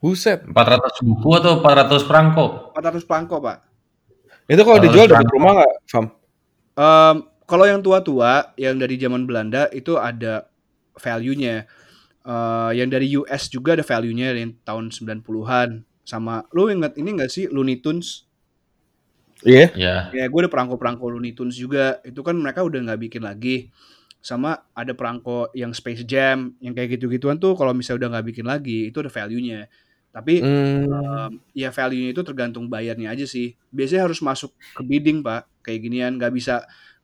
Buset. 0.00 0.42
400 0.42 1.00
buku 1.00 1.28
atau 1.36 1.60
400 1.60 2.02
perangko? 2.02 2.72
400 2.74 3.04
perangko, 3.04 3.36
Pak. 3.38 3.58
Itu 4.48 4.62
kalau 4.64 4.80
dijual 4.80 5.06
dapat 5.06 5.28
rumah 5.30 5.52
nggak, 5.60 5.72
Fam? 5.86 6.06
Em, 6.74 7.16
kalau 7.44 7.64
yang 7.68 7.78
tua-tua 7.78 8.50
yang 8.56 8.80
dari 8.80 8.96
zaman 8.96 9.22
Belanda 9.22 9.68
itu 9.70 9.94
ada 9.94 10.48
value-nya. 10.96 11.68
Eh, 12.20 12.70
yang 12.74 12.88
dari 12.88 13.12
US 13.14 13.48
juga 13.48 13.76
ada 13.76 13.84
value-nya 13.84 14.32
yang 14.34 14.56
tahun 14.60 14.88
90-an. 14.90 15.84
Sama 16.02 16.42
lu 16.50 16.66
inget 16.68 16.96
ini 16.96 17.14
gak 17.14 17.30
sih 17.30 17.46
Looney 17.46 17.78
Tunes? 17.78 18.26
Iya. 19.40 19.66
Ya, 19.72 19.96
Ya 20.12 20.24
gue 20.28 20.40
ada 20.44 20.50
perangko-perangko 20.52 21.04
Looney 21.08 21.32
Tunes 21.32 21.56
juga. 21.56 21.98
Itu 22.04 22.20
kan 22.20 22.36
mereka 22.36 22.60
udah 22.60 22.80
nggak 22.84 23.00
bikin 23.08 23.22
lagi. 23.24 23.72
Sama 24.20 24.52
ada 24.76 24.92
perangko 24.92 25.48
yang 25.56 25.72
Space 25.72 26.04
Jam, 26.04 26.52
yang 26.60 26.76
kayak 26.76 27.00
gitu-gituan 27.00 27.40
tuh 27.40 27.56
kalau 27.56 27.72
misalnya 27.72 28.04
udah 28.04 28.08
nggak 28.18 28.26
bikin 28.28 28.44
lagi, 28.44 28.92
itu 28.92 29.00
ada 29.00 29.08
value-nya. 29.08 29.64
Tapi 30.12 30.44
Hmm. 30.44 30.84
em, 30.92 31.30
ya 31.56 31.72
value-nya 31.72 32.12
itu 32.12 32.20
tergantung 32.20 32.68
bayarnya 32.68 33.16
aja 33.16 33.24
sih. 33.24 33.56
Biasanya 33.72 34.10
harus 34.10 34.20
masuk 34.20 34.52
ke 34.76 34.82
bidding 34.84 35.24
pak, 35.24 35.48
kayak 35.64 35.80
ginian. 35.88 36.20
Nggak 36.20 36.36
bisa 36.36 36.54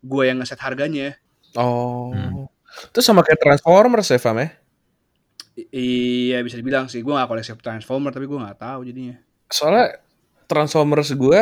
gue 0.05 0.22
yang 0.29 0.42
ngeset 0.44 0.61
harganya. 0.61 1.16
Oh. 1.57 2.12
Hmm. 2.12 2.44
Itu 2.92 3.01
sama 3.01 3.25
kayak 3.25 3.40
Transformers 3.40 4.12
ya, 4.12 4.20
Fam 4.20 4.37
ya? 4.37 4.53
I- 5.57 5.72
iya 6.29 6.44
bisa 6.44 6.61
dibilang 6.61 6.85
sih. 6.92 7.01
Gue 7.01 7.16
nggak 7.16 7.33
koleksi 7.33 7.57
Transformer, 7.57 8.12
tapi 8.12 8.29
gue 8.29 8.37
nggak 8.37 8.61
tahu 8.61 8.85
jadinya. 8.85 9.16
Soalnya 9.49 9.96
Transformers 10.44 11.09
gue 11.16 11.40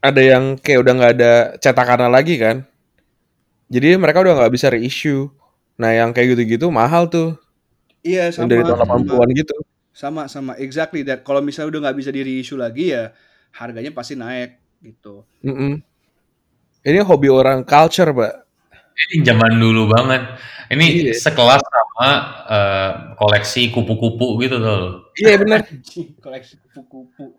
ada 0.00 0.20
yang 0.22 0.56
kayak 0.58 0.80
udah 0.82 0.92
nggak 0.96 1.12
ada 1.18 1.32
cetakannya 1.58 2.08
lagi 2.08 2.36
kan. 2.38 2.62
Jadi 3.66 3.98
mereka 3.98 4.22
udah 4.22 4.34
nggak 4.38 4.52
bisa 4.54 4.70
reissue. 4.70 5.26
Nah 5.76 5.90
yang 5.92 6.14
kayak 6.14 6.36
gitu-gitu 6.36 6.70
mahal 6.70 7.10
tuh. 7.10 7.34
Iya 8.00 8.30
Yang 8.30 8.38
sama. 8.38 8.48
dari 8.48 8.62
tahun 8.62 8.78
sama. 8.78 8.94
80-an 9.02 9.30
gitu. 9.34 9.56
sama 9.96 10.28
sama 10.28 10.52
exactly 10.60 11.00
that 11.00 11.24
kalau 11.24 11.40
misalnya 11.40 11.72
udah 11.72 11.80
nggak 11.88 11.96
bisa 11.96 12.12
di 12.12 12.20
reissue 12.20 12.60
lagi 12.60 12.92
ya 12.92 13.16
harganya 13.50 13.88
pasti 13.90 14.12
naik 14.12 14.60
gitu 14.84 15.24
Mm-mm. 15.40 15.80
Ini 16.84 17.00
hobi 17.02 17.26
orang 17.26 17.64
culture, 17.64 18.12
Pak. 18.12 18.44
ini 19.08 19.24
zaman 19.24 19.56
dulu 19.56 19.88
banget. 19.90 20.22
Ini 20.68 20.84
Iya. 21.10 21.14
sekelas 21.16 21.64
sama 21.64 22.08
eh, 22.46 22.90
koleksi 23.16 23.72
kupu-kupu 23.72 24.36
gitu 24.38 24.60
tuh. 24.60 25.08
Iya 25.16 25.34
benar. 25.40 25.60
koleksi 26.24 26.60
kupu-kupu 26.62 27.32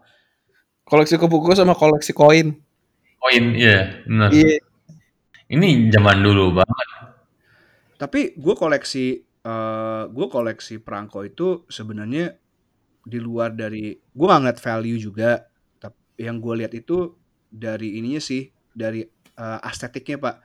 Koleksi 0.88 1.19
kupu-kupu 1.19 1.52
sama 1.52 1.76
koleksi 1.76 2.15
koin. 2.15 2.56
Koin, 3.19 3.45
iya, 3.54 4.02
benar. 4.08 4.32
Iya. 4.32 4.63
Ini 5.47 5.91
zaman 5.91 6.19
dulu 6.19 6.60
banget. 6.60 6.89
tapi 7.97 8.38
gue 8.38 8.54
koleksi 8.54 9.06
eh 9.41 10.04
gue 10.06 10.28
koleksi 10.30 10.78
perangko 10.78 11.26
itu 11.26 11.65
sebenarnya 11.65 12.38
di 13.02 13.17
luar 13.17 13.58
dari 13.58 13.89
gue 13.97 14.26
nggak 14.28 14.41
ngeliat 14.43 14.60
value 14.62 15.00
juga 15.02 15.41
tapi 15.82 15.97
yang 16.21 16.38
gue 16.38 16.54
lihat 16.62 16.78
itu 16.78 17.17
dari 17.50 17.97
ininya 17.97 18.21
sih 18.21 18.45
dari 18.69 19.02
eh, 19.34 19.60
estetiknya 19.65 20.21
pak 20.21 20.36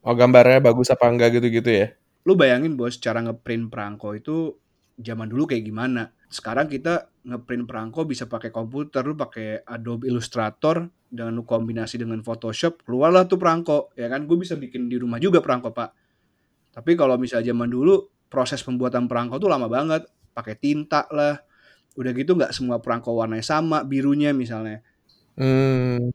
Oh 0.00 0.16
gambarnya 0.16 0.64
bagus 0.64 0.88
apa 0.88 1.04
enggak 1.12 1.36
gitu-gitu 1.36 1.68
ya? 1.68 1.92
lu 2.24 2.32
bayangin 2.32 2.80
bos 2.80 2.96
cara 2.96 3.20
ngeprint 3.20 3.68
perangko 3.68 4.16
itu 4.16 4.56
zaman 4.96 5.28
dulu 5.28 5.44
kayak 5.52 5.68
gimana 5.68 6.16
sekarang 6.30 6.70
kita 6.70 7.10
ngeprint 7.26 7.66
perangko 7.66 8.06
bisa 8.06 8.30
pakai 8.30 8.54
komputer 8.54 9.02
lu 9.02 9.18
pakai 9.18 9.66
Adobe 9.66 10.06
Illustrator 10.06 10.86
dengan 11.10 11.34
lu 11.34 11.42
kombinasi 11.42 11.98
dengan 11.98 12.22
Photoshop 12.22 12.86
keluarlah 12.86 13.26
tuh 13.26 13.34
perangko 13.34 13.90
ya 13.98 14.06
kan? 14.06 14.30
Gue 14.30 14.38
bisa 14.38 14.54
bikin 14.54 14.86
di 14.86 14.94
rumah 14.94 15.18
juga 15.18 15.42
perangko 15.42 15.74
pak. 15.74 15.90
Tapi 16.70 16.94
kalau 16.94 17.18
misalnya 17.18 17.50
zaman 17.50 17.66
dulu 17.66 18.06
proses 18.30 18.62
pembuatan 18.62 19.10
perangko 19.10 19.42
tuh 19.42 19.50
lama 19.50 19.66
banget. 19.66 20.06
Pakai 20.30 20.54
tinta 20.54 21.10
lah. 21.10 21.34
Udah 21.98 22.14
gitu 22.14 22.38
nggak 22.38 22.54
semua 22.54 22.78
perangko 22.78 23.10
warnanya 23.18 23.42
sama 23.42 23.82
birunya 23.82 24.30
misalnya. 24.30 24.86
Hmm. 25.34 26.14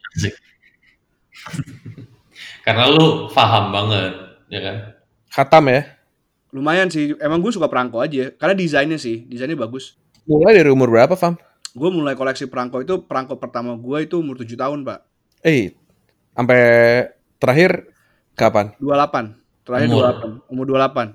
Karena 2.64 2.88
lu 2.88 3.28
paham 3.32 3.68
banget, 3.72 4.12
ya 4.48 4.60
kan? 4.64 4.76
Khatam 5.28 5.68
ya. 5.68 5.92
lumayan 6.56 6.88
sih. 6.88 7.12
Emang 7.20 7.44
gue 7.44 7.52
suka 7.52 7.68
perangko 7.68 8.00
aja 8.00 8.32
karena 8.32 8.56
desainnya 8.56 8.96
sih 8.96 9.28
desainnya 9.28 9.60
bagus 9.60 10.00
Mulai 10.26 10.58
dari 10.58 10.68
umur 10.68 10.90
berapa, 10.90 11.14
Fam? 11.14 11.38
gue 11.76 11.90
mulai 11.92 12.16
koleksi 12.16 12.48
perangko 12.48 12.80
itu 12.80 13.04
perangko 13.04 13.36
pertama 13.36 13.76
gue 13.76 13.98
itu 14.00 14.16
umur 14.16 14.40
7 14.40 14.48
tahun 14.56 14.80
pak 14.80 15.04
Eh, 15.44 15.76
sampai 16.32 16.60
terakhir 17.36 17.92
kapan? 18.32 18.72
28 18.80 19.36
terakhir 19.60 19.88
Umur. 19.92 20.08
28 20.48 20.48
umur 20.48 20.64
28 20.72 21.12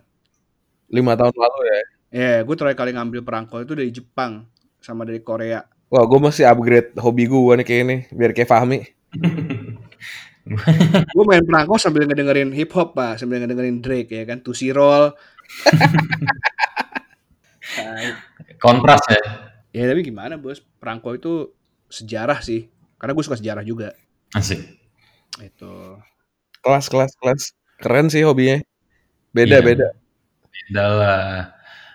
Lima 0.93 1.17
tahun 1.17 1.33
lalu 1.33 1.59
ya. 1.65 1.79
ya 2.13 2.33
gue 2.45 2.53
terakhir 2.53 2.77
kali 2.77 2.93
ngambil 2.93 3.25
perangko 3.25 3.57
itu 3.57 3.73
dari 3.73 3.89
Jepang 3.89 4.45
sama 4.77 5.01
dari 5.01 5.17
Korea 5.25 5.65
Wah, 5.89 6.05
gue 6.05 6.19
masih 6.21 6.45
upgrade 6.45 6.93
hobi 6.95 7.25
gue 7.25 7.51
nih 7.57 7.65
kayak 7.65 7.81
ini, 7.81 7.97
biar 8.13 8.31
kayak 8.31 8.47
Fahmi. 8.47 8.79
gue 11.11 11.23
main 11.25 11.41
perangko 11.41 11.75
sambil 11.75 12.05
ngedengerin 12.05 12.53
hip 12.53 12.69
hop 12.71 12.93
pak 12.93 13.17
sambil 13.17 13.41
ngedengerin 13.41 13.81
Drake 13.81 14.13
ya 14.13 14.23
kan 14.23 14.39
Tusi 14.39 14.69
Roll. 14.69 15.09
Kontras 18.61 19.01
ya. 19.09 19.21
ya 19.73 19.83
tapi 19.89 20.05
gimana 20.05 20.37
bos 20.37 20.61
perangko 20.61 21.17
itu 21.17 21.33
sejarah 21.89 22.39
sih 22.39 22.69
karena 22.95 23.11
gue 23.11 23.23
suka 23.25 23.39
sejarah 23.41 23.65
juga 23.65 23.97
Asik. 24.31 24.61
itu 25.41 25.73
Kelas, 26.61 26.85
kelas, 26.93 27.11
kelas. 27.17 27.41
Keren 27.81 28.13
sih 28.13 28.21
hobinya. 28.21 28.61
Beda, 29.33 29.57
Iya. 29.57 29.65
beda. 29.65 29.87
Beda 30.45 30.85
lah. 30.93 31.33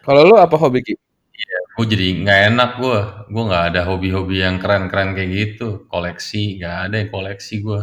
Kalau 0.02 0.26
lu 0.26 0.34
apa 0.34 0.58
hobi 0.58 0.82
Ki? 0.82 0.94
Gue 1.78 1.86
jadi 1.86 2.18
nggak 2.26 2.40
enak 2.50 2.70
gue. 2.82 2.98
Gue 3.30 3.42
nggak 3.46 3.64
ada 3.70 3.80
hobi-hobi 3.86 4.42
yang 4.42 4.58
keren-keren 4.58 5.14
kayak 5.14 5.30
gitu. 5.30 5.86
Koleksi, 5.86 6.58
nggak 6.58 6.76
ada 6.90 6.94
yang 6.98 7.10
koleksi 7.14 7.62
gue. 7.62 7.78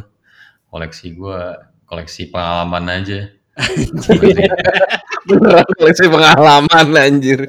Koleksi 0.68 1.16
gue, 1.16 1.40
koleksi 1.88 2.22
pengalaman 2.28 2.86
aja. 2.92 3.20
Beneran 5.30 5.68
koleksi 5.80 6.06
pengalaman 6.12 6.88
anjir. 7.00 7.48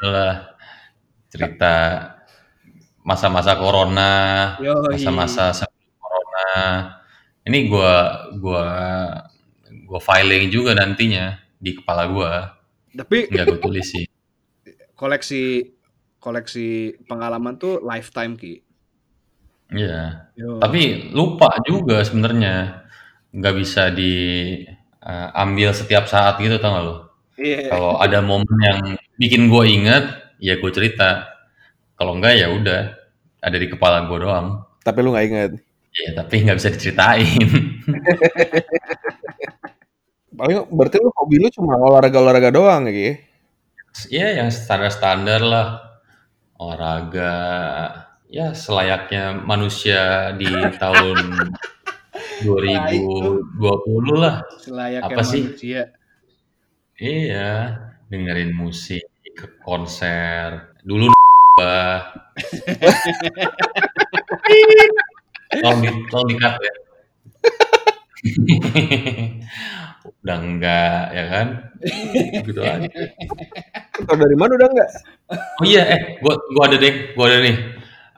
Itulah 0.00 0.56
cerita 1.28 1.74
masa-masa 3.04 3.52
corona, 3.60 4.56
masa-masa 4.88 5.52
sebelum 5.52 5.92
corona. 6.00 6.48
Ini 7.44 7.68
gua 7.68 7.92
gua 8.40 8.64
gua 9.84 10.00
filing 10.00 10.48
juga 10.48 10.72
nantinya 10.72 11.36
di 11.60 11.76
kepala 11.76 12.08
gua. 12.08 12.32
tapi 12.96 13.28
Nggak 13.28 13.44
gue 13.44 13.60
tulis 13.60 13.86
sih. 13.86 14.04
koleksi 15.00 15.68
koleksi 16.16 16.96
pengalaman 17.04 17.60
tuh 17.60 17.84
lifetime 17.84 18.40
ki 18.40 18.64
Iya. 19.70 20.26
Yo. 20.34 20.58
Tapi 20.58 21.12
lupa 21.14 21.54
juga 21.62 22.02
sebenarnya. 22.02 22.82
Nggak 23.30 23.54
bisa 23.54 23.94
diambil 23.94 25.70
setiap 25.70 26.10
saat 26.10 26.42
gitu 26.42 26.58
tau 26.58 26.74
gak 26.74 26.82
lo? 26.82 26.96
Iya. 27.38 27.70
Kalau 27.70 28.02
ada 28.02 28.18
momen 28.18 28.58
yang 28.58 28.80
bikin 29.20 29.52
gua 29.52 29.68
inget, 29.68 30.04
ya 30.40 30.56
gue 30.56 30.70
cerita. 30.72 31.28
Kalau 32.00 32.16
enggak 32.16 32.40
ya 32.40 32.48
udah 32.48 32.96
ada 33.44 33.56
di 33.60 33.68
kepala 33.68 34.08
gua 34.08 34.18
doang. 34.18 34.46
Tapi 34.80 34.98
lu 35.04 35.12
gak 35.12 35.26
inget. 35.28 35.52
Iya, 35.90 36.22
tapi 36.22 36.46
nggak 36.46 36.56
bisa 36.56 36.70
diceritain. 36.72 37.44
Paling 40.40 40.70
berarti 40.72 40.96
lu 41.02 41.10
hobi 41.12 41.36
lu 41.42 41.48
cuma 41.52 41.76
olahraga-olahraga 41.76 42.48
doang 42.54 42.86
ya? 42.88 43.18
Iya, 44.08 44.28
yang 44.40 44.48
standar-standar 44.54 45.42
lah. 45.42 45.68
Olahraga, 46.56 47.34
ya 48.30 48.54
selayaknya 48.54 49.34
manusia 49.42 50.30
di 50.38 50.46
tahun 50.78 51.18
2020 52.46 53.50
lah. 54.14 54.46
Selayaknya 54.62 55.10
Apa 55.10 55.22
sih? 55.26 55.42
manusia. 55.50 55.90
Iya, 57.00 57.50
dengerin 58.12 58.52
musik, 58.54 59.02
konser. 59.64 60.76
Dulu 60.84 61.08
bah. 61.58 62.12
tolong 65.62 65.80
di, 65.82 65.88
tolong 66.10 66.28
di-cut 66.30 66.54
ya. 66.62 66.72
Udah 70.24 70.36
enggak, 70.40 71.02
ya 71.16 71.24
kan? 71.32 71.46
Gitu 72.44 72.60
aja. 72.64 72.88
Tau 74.06 74.16
dari 74.16 74.36
mana 74.38 74.52
udah 74.56 74.68
enggak? 74.72 74.90
Oh 75.60 75.64
iya, 75.66 75.82
eh, 75.94 76.00
gua 76.24 76.34
gua 76.54 76.64
ada 76.70 76.76
deh, 76.80 76.94
gua 77.16 77.26
ada 77.30 77.38
nih. 77.44 77.56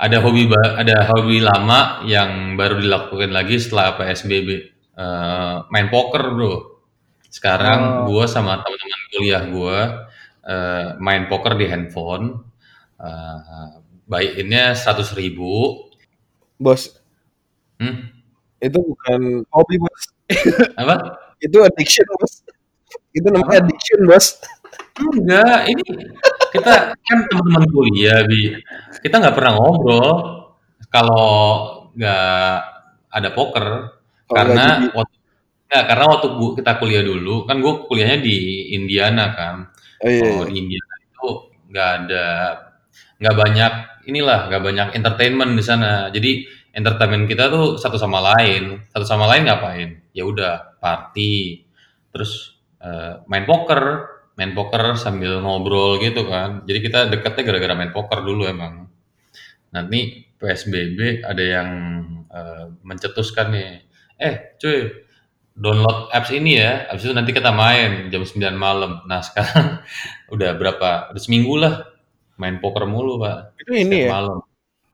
ada 0.02 0.18
hobi 0.18 0.50
ada 0.50 0.96
hobi 1.14 1.38
lama 1.38 2.02
yang 2.10 2.58
baru 2.58 2.82
dilakukan 2.82 3.30
lagi 3.30 3.62
setelah 3.62 3.94
PSBB, 3.98 4.48
eee, 4.98 5.54
main 5.70 5.86
poker, 5.94 6.22
Bro. 6.34 6.54
Sekarang 7.30 8.02
Oh. 8.04 8.10
gua 8.10 8.24
sama 8.30 8.58
teman-teman 8.62 9.00
kuliah 9.14 9.42
gua, 9.50 9.78
eee, 10.46 10.86
main 11.02 11.26
poker 11.30 11.54
di 11.58 11.66
handphone, 11.70 12.42
eee, 13.00 13.66
buy 14.08 14.24
in-nya 14.40 14.74
Rp100.000. 14.78 15.88
Bos. 16.60 16.98
Hmm? 17.80 18.10
Itu 18.62 18.78
bukan 18.82 19.44
hobi, 19.52 19.76
Bos. 19.82 20.02
Apa? 20.82 20.94
Itu 21.42 21.62
addiction, 21.66 22.06
Bos. 22.20 22.42
Itu 23.16 23.28
namanya 23.32 23.60
Apa? 23.60 23.64
addiction, 23.68 24.00
Bos. 24.08 24.26
Enggak, 25.00 25.58
ini 25.72 25.84
kita 26.54 26.96
kan 27.06 27.18
teman-teman 27.30 27.64
kuliah, 27.72 28.24
Bi. 28.28 28.56
Kita 29.04 29.16
nggak 29.22 29.36
pernah 29.36 29.52
ngobrol 29.58 30.10
kalau 30.92 31.26
nggak 31.96 32.52
ada 33.12 33.30
poker. 33.36 33.66
Nggak 34.28 34.36
Karena 34.36 34.66
waktu 34.96 35.16
nggak, 35.70 35.84
karena 35.90 36.04
waktu 36.12 36.28
kita 36.60 36.72
kuliah 36.80 37.04
dulu, 37.06 37.34
kan 37.48 37.56
gue 37.64 37.74
kuliahnya 37.88 38.18
di 38.24 38.36
Indiana 38.78 39.24
kan. 39.36 39.56
Oh, 40.02 40.08
iya 40.10 40.20
Kalau 40.22 40.44
di 40.50 40.54
Indiana 40.60 40.94
itu 41.06 41.26
nggak 41.70 41.88
ada 42.04 42.24
nggak 43.22 43.36
banyak 43.38 43.72
inilah, 44.10 44.40
nggak 44.50 44.62
banyak 44.68 44.88
entertainment 44.98 45.52
di 45.58 45.64
sana. 45.64 46.10
Jadi 46.10 46.32
entertainment 46.74 47.24
kita 47.30 47.44
tuh 47.54 47.78
satu 47.78 47.96
sama 48.00 48.18
lain. 48.34 48.82
Satu 48.90 49.06
sama 49.06 49.30
lain 49.30 49.46
ngapain? 49.48 49.90
Ya 50.16 50.24
udah 50.26 50.78
party, 50.82 51.62
terus, 52.12 52.58
eee, 52.82 53.22
main 53.30 53.44
poker 53.48 54.10
main 54.38 54.52
poker 54.56 54.96
sambil 54.98 55.38
ngobrol 55.44 56.00
gitu 56.02 56.24
kan. 56.26 56.64
Jadi 56.66 56.78
kita 56.82 57.00
deketnya 57.12 57.42
gara-gara 57.46 57.74
main 57.78 57.92
poker 57.94 58.24
dulu 58.24 58.48
emang. 58.48 58.88
Nanti 59.74 60.24
PSBB 60.38 61.22
ada 61.24 61.42
yang, 61.44 61.70
eee, 62.28 62.64
mencetuskan 62.84 63.48
nih, 63.54 63.68
"Eh 64.20 64.34
cuy, 64.60 64.78
download 65.56 66.08
apps 66.12 66.30
ini 66.32 66.58
ya, 66.60 66.88
habis 66.88 67.04
itu 67.06 67.14
nanti 67.14 67.30
kita 67.34 67.50
main 67.52 68.08
jam 68.12 68.24
9 68.24 68.56
malam." 68.56 69.04
Nah 69.08 69.20
sekarang 69.24 69.80
udah 70.34 70.50
berapa, 70.56 71.12
udah 71.12 71.22
seminggu 71.22 71.54
lah 71.60 71.74
main 72.40 72.58
poker 72.58 72.84
mulu, 72.88 73.22
Pak, 73.22 73.54
Itu 73.62 73.72
ini 73.76 74.02
setiap 74.02 74.08
ya? 74.08 74.10
malam. 74.10 74.38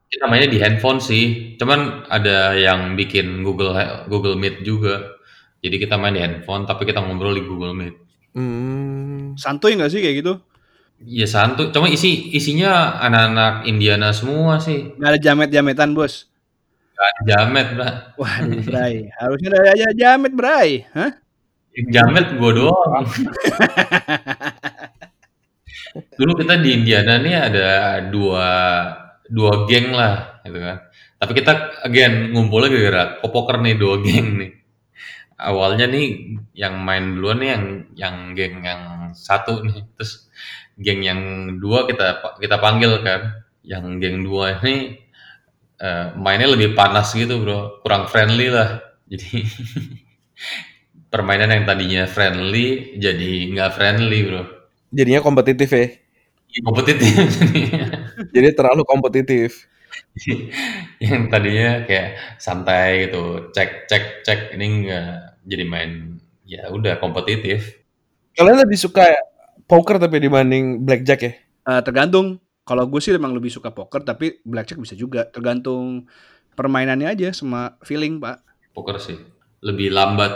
Kita 0.09 0.25
mainnya 0.25 0.49
di 0.49 0.59
handphone 0.61 1.01
sih, 1.05 1.25
cuman 1.61 2.09
ada 2.09 2.57
yang 2.57 2.97
bikin 2.97 3.45
Google 3.45 3.77
Google 4.09 4.37
Meet 4.41 4.65
juga. 4.65 5.17
Jadi 5.61 5.77
kita 5.81 5.99
main 6.01 6.17
di 6.17 6.23
handphone, 6.25 6.65
tapi 6.65 6.89
kita 6.89 7.03
ngobrol 7.05 7.37
di 7.37 7.45
Google 7.45 7.75
Meet. 7.77 7.95
Mmm. 8.33 9.37
Santuy 9.37 9.77
nggak 9.77 9.91
sih 9.93 10.01
kayak 10.01 10.17
gitu? 10.25 10.35
Ya 10.99 11.31
santuy, 11.31 11.71
cuma 11.71 11.87
isi 11.87 12.35
isinya 12.35 12.99
anak-anak 12.99 13.71
Indiana 13.71 14.11
semua 14.11 14.59
sih. 14.59 14.99
Nggak 14.99 15.11
ada 15.15 15.21
jamet-jametan, 15.23 15.91
Bos? 15.95 16.27
Jamet, 17.27 17.79
Bra. 17.79 17.91
Waduh, 18.19 18.59
Bray, 18.67 19.07
harusnya 19.15 19.49
ada 19.55 19.71
aja 19.71 19.87
jamet, 19.95 20.33
Bray, 20.35 20.83
hah? 20.95 21.15
Jamet 21.95 22.35
gua 22.43 22.51
doang. 22.51 23.07
Dulu 26.19 26.33
kita 26.43 26.59
di 26.59 26.75
Indiana 26.75 27.23
nih 27.23 27.35
ada 27.39 27.69
dua 28.11 28.47
dua 29.31 29.67
geng 29.71 29.95
lah 29.95 30.43
gitu 30.43 30.59
kan. 30.59 30.91
Tapi 31.23 31.33
kita 31.39 31.53
again 31.87 32.35
ngumpulnya 32.35 32.71
gara-gara 32.71 33.03
poker 33.23 33.63
nih 33.63 33.79
dua 33.79 34.03
geng 34.03 34.43
nih. 34.43 34.53
Awalnya 35.39 35.87
nih 35.87 36.07
yang 36.59 36.83
main 36.83 37.15
duluan 37.15 37.39
nih 37.39 37.51
yang 37.55 37.65
yang 37.95 38.17
geng 38.35 38.55
yang 38.67 38.83
satu 39.15 39.63
nih, 39.63 39.87
terus 39.95 40.27
geng 40.75 41.07
yang 41.07 41.21
dua 41.63 41.87
kita 41.87 42.19
kita 42.43 42.59
panggil 42.59 42.99
kan. 43.07 43.47
Yang 43.63 43.85
geng 44.03 44.19
dua 44.27 44.59
ini 44.67 44.99
eee, 45.81 46.07
mainnya 46.19 46.49
lebih 46.55 46.75
panas 46.79 47.13
gitu, 47.15 47.41
Bro, 47.43 47.83
kurang 47.85 48.07
friendly 48.11 48.51
lah. 48.53 48.83
Jadi 49.09 49.45
permainan 51.13 51.51
yang 51.55 51.65
tadinya 51.69 52.05
friendly 52.09 52.97
jadi 53.01 53.31
nggak 53.55 53.71
friendly, 53.77 54.19
Bro. 54.29 54.43
Jadinya 54.93 55.21
kompetitif 55.25 55.69
ya? 55.73 55.87
Iya 56.49 56.61
kompetitif 56.65 57.13
jadinya. 57.41 57.85
Jadi 58.33 58.49
terlalu 58.57 58.83
kompetitif. 58.89 59.69
Yang 61.05 61.23
tadinya 61.33 61.71
kayak 61.89 62.09
santai 62.43 63.09
gitu, 63.09 63.51
cek 63.55 63.89
cek 63.91 64.05
cek, 64.27 64.41
ini 64.57 64.67
enggak, 64.85 65.39
jadi 65.49 65.65
main 65.67 65.93
ya 66.49 66.69
udah 66.73 66.99
kompetitif. 67.03 67.81
Kalian 68.37 68.63
lebih 68.65 68.79
suka 68.81 69.05
poker 69.69 69.99
tapi 70.01 70.19
dibanding 70.23 70.83
blackjack 70.87 71.21
ya? 71.25 71.33
Eee, 71.69 71.81
tergantung. 71.85 72.41
Kalau 72.69 72.85
gue 72.91 73.01
sih 73.01 73.17
emang 73.17 73.33
lebih 73.33 73.49
suka 73.49 73.71
poker, 73.73 74.05
tapi 74.05 74.27
blackjack 74.45 74.77
bisa 74.85 74.95
juga, 74.95 75.25
tergantung 75.35 76.05
permainannya 76.59 77.09
aja 77.15 77.29
sama 77.33 77.81
feeling, 77.87 78.21
Pak. 78.21 78.37
Poker 78.77 78.97
sih, 79.01 79.19
lebih 79.65 79.89
lambat. 79.97 80.33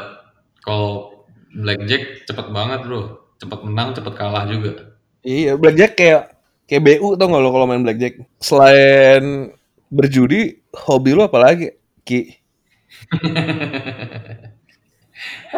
Kalau 0.65 0.93
blackjack 1.53 2.25
cepet 2.29 2.47
banget, 2.57 2.81
Bro, 2.89 3.01
cepet 3.41 3.61
menang, 3.69 3.89
cepet 3.97 4.15
kalah 4.17 4.45
juga. 4.49 4.73
Iya, 5.23 5.53
blackjack 5.61 5.93
kayak 5.99 6.23
kayak 6.67 6.83
BU 6.87 7.09
tau 7.19 7.27
nggak 7.31 7.43
lo 7.45 7.51
kalau 7.55 7.67
main 7.71 7.85
blackjack? 7.87 8.15
Selain 8.43 9.53
berjudi, 9.93 10.41
hobi 10.89 11.11
lo 11.15 11.29
apa 11.29 11.39
lagi, 11.39 11.69
Ki? 12.07 12.21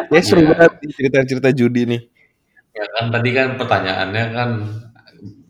Kayaknya 0.09 0.25
seru 0.27 0.41
Iya. 0.41 0.49
banget 0.49 0.71
cerita-cerita 0.95 1.49
judi 1.55 1.81
nih. 1.89 2.01
Ya 2.75 2.85
kan 2.95 3.05
tadi 3.13 3.29
kan 3.31 3.47
pertanyaannya 3.59 4.23
kan 4.35 4.49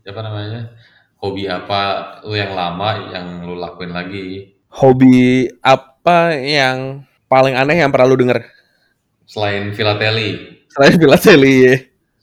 apa 0.05 0.21
namanya, 0.21 0.59
hobi 1.25 1.49
apa 1.49 1.81
lu 2.21 2.37
yang 2.37 2.53
lama 2.53 3.09
yang 3.09 3.41
lu 3.41 3.57
lakuin 3.57 3.89
lagi? 3.89 4.53
Hobi 4.69 5.49
apa 5.65 6.37
yang 6.37 7.01
paling 7.25 7.57
aneh 7.57 7.81
yang 7.81 7.89
pernah 7.89 8.05
lu 8.05 8.17
denger? 8.21 8.45
Selain 9.25 9.73
filateli? 9.73 10.61
Selain 10.69 10.93
filateli 10.93 11.53
ya. 11.65 11.75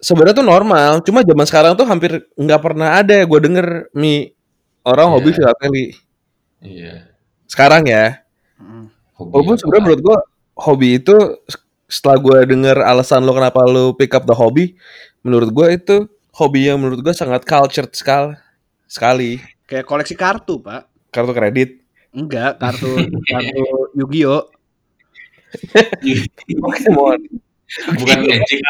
Sebenarnya 0.02 0.38
tuh 0.38 0.46
normal, 0.46 1.02
cuma 1.02 1.22
zaman 1.22 1.46
sekarang 1.46 1.72
tuh 1.74 1.86
hampir 1.86 2.26
nggak 2.34 2.62
pernah 2.62 2.98
ada 3.02 3.22
gue 3.22 3.40
denger 3.42 3.90
mi 3.94 4.30
orang 4.86 5.10
hobi 5.14 5.30
Iya. 5.30 5.36
filateli. 5.42 5.84
Iya. 6.62 6.94
Sekarang 7.50 7.82
ya. 7.86 8.22
Hobi 9.18 9.30
Walaupun 9.34 9.56
sebenarnya 9.58 9.82
menurut 9.82 10.02
gue 10.02 10.16
hobi 10.58 10.88
itu 11.02 11.16
setelah 11.86 12.18
gue 12.18 12.38
denger 12.54 12.78
alasan 12.82 13.22
lo 13.22 13.34
kenapa 13.34 13.62
lo 13.66 13.94
pick 13.94 14.14
up 14.14 14.26
the 14.26 14.34
hobby, 14.34 14.74
menurut 15.22 15.50
gue 15.54 15.66
itu 15.74 15.96
hobi 16.34 16.70
yang 16.70 16.80
menurut 16.82 17.02
gue 17.04 17.14
sangat 17.14 17.44
cultured 17.46 17.90
sekali. 17.94 18.34
Sekali. 18.92 19.40
Kayak 19.64 19.88
koleksi 19.88 20.12
kartu, 20.12 20.60
Pak. 20.60 20.92
Kartu 21.08 21.32
kredit. 21.32 21.80
Enggak, 22.12 22.60
kartu 22.60 22.92
kartu 23.24 23.64
Yu-Gi-Oh! 23.96 24.52
Pokemon. 26.60 27.20
Bukan 27.96 28.18
magic, 28.28 28.60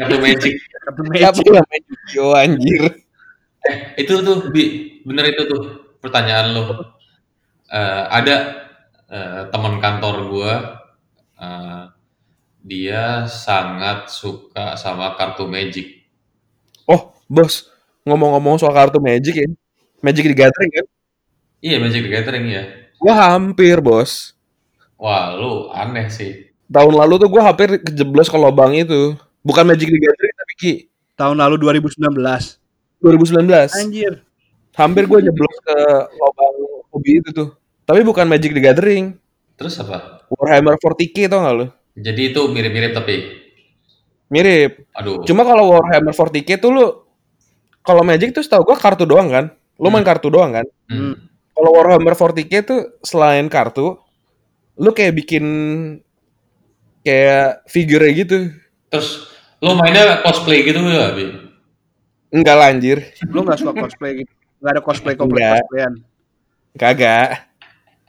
kartu 0.00 0.16
magic. 0.24 0.54
Kartu 0.88 1.00
Magic. 1.04 1.44
main 1.52 1.82
Yu-Gi-Oh 1.84 2.32
anjir? 2.32 2.80
Eh, 3.68 3.76
itu 4.00 4.24
tuh, 4.24 4.48
Bi, 4.48 4.64
bener 5.04 5.36
itu 5.36 5.44
tuh 5.44 5.92
pertanyaan 6.00 6.56
lo. 6.56 6.64
Eh, 7.68 8.04
ada 8.08 8.36
eh, 9.12 9.42
teman 9.52 9.84
kantor 9.84 10.16
gua, 10.32 10.54
eh, 11.36 11.82
dia 12.64 13.28
sangat 13.28 14.08
suka 14.08 14.80
sama 14.80 15.12
kartu 15.20 15.44
magic. 15.44 16.08
Oh, 16.88 17.12
bos. 17.28 17.68
Ngomong-ngomong 18.08 18.56
soal 18.56 18.72
kartu 18.72 18.98
Magic 18.98 19.34
ya. 19.36 19.48
Magic 20.00 20.24
di 20.24 20.36
Gathering 20.36 20.72
kan? 20.72 20.86
Iya, 21.58 21.76
Magic 21.82 22.06
the 22.06 22.10
Gathering 22.10 22.46
ya. 22.48 22.62
Gua 23.02 23.14
hampir, 23.14 23.82
bos. 23.82 24.32
Wah, 24.96 25.34
lu 25.34 25.68
aneh 25.70 26.06
sih. 26.08 26.48
Tahun 26.70 26.94
lalu 26.94 27.18
tuh 27.18 27.28
gua 27.30 27.50
hampir 27.50 27.82
kejeblos 27.82 28.30
ke 28.30 28.38
lubang 28.38 28.72
itu. 28.74 29.18
Bukan 29.42 29.66
Magic 29.66 29.90
the 29.90 29.98
Gathering 29.98 30.34
tapi 30.38 30.54
Ki. 30.54 30.74
Tahun 31.18 31.34
lalu 31.34 31.58
2019. 31.58 32.14
2019. 33.02 33.74
Anjir. 33.74 34.22
Hampir 34.78 35.10
gue 35.10 35.18
jeblos 35.26 35.56
ke 35.66 35.76
lubang 36.14 36.54
hobi 36.94 37.18
itu 37.18 37.30
tuh. 37.34 37.48
Tapi 37.82 38.06
bukan 38.06 38.26
Magic 38.30 38.54
the 38.54 38.62
Gathering. 38.62 39.18
Terus 39.58 39.74
apa? 39.82 40.22
Warhammer 40.30 40.78
40k 40.78 41.26
tau 41.26 41.42
gak 41.42 41.54
lu? 41.58 41.66
Jadi 41.98 42.30
itu 42.30 42.40
mirip-mirip 42.46 42.94
tapi, 42.94 43.14
Mirip. 44.30 44.86
aduh, 44.94 45.26
Cuma 45.26 45.42
kalau 45.42 45.74
Warhammer 45.74 46.14
40k 46.14 46.62
tuh 46.62 46.70
lu 46.70 46.86
kalau 47.88 48.04
Magic 48.04 48.36
tuh 48.36 48.44
setahu 48.44 48.68
gua 48.68 48.76
kartu 48.76 49.08
doang 49.08 49.32
kan? 49.32 49.48
Lu 49.80 49.88
main 49.88 50.04
kartu 50.04 50.28
doang 50.28 50.52
kan? 50.52 50.66
hmm, 50.92 51.14
Kalau 51.56 51.70
Warhammer 51.72 52.12
40k 52.12 52.52
tuh 52.60 52.80
selain 53.00 53.48
kartu, 53.48 53.96
lu 54.76 54.90
kayak 54.92 55.16
bikin 55.16 55.44
kayak 57.00 57.64
figure 57.64 58.04
gitu. 58.12 58.52
terus 58.92 59.32
lu 59.64 59.72
mainnya 59.74 60.20
cosplay 60.20 60.60
gitu 60.62 60.78
ya, 60.84 61.16
Bi? 61.16 61.32
Enggak 62.28 62.56
lah 62.60 62.68
anjir. 62.68 62.98
Lu 63.32 63.40
gak 63.42 63.56
suka 63.56 63.72
cosplay 63.72 64.20
gitu? 64.20 64.32
Gak 64.60 64.72
ada 64.76 64.82
cosplay 64.84 65.14
Enggak. 65.16 65.24
cosplay 65.24 65.48
cosplayan. 65.56 65.92
Kagak. 66.76 67.28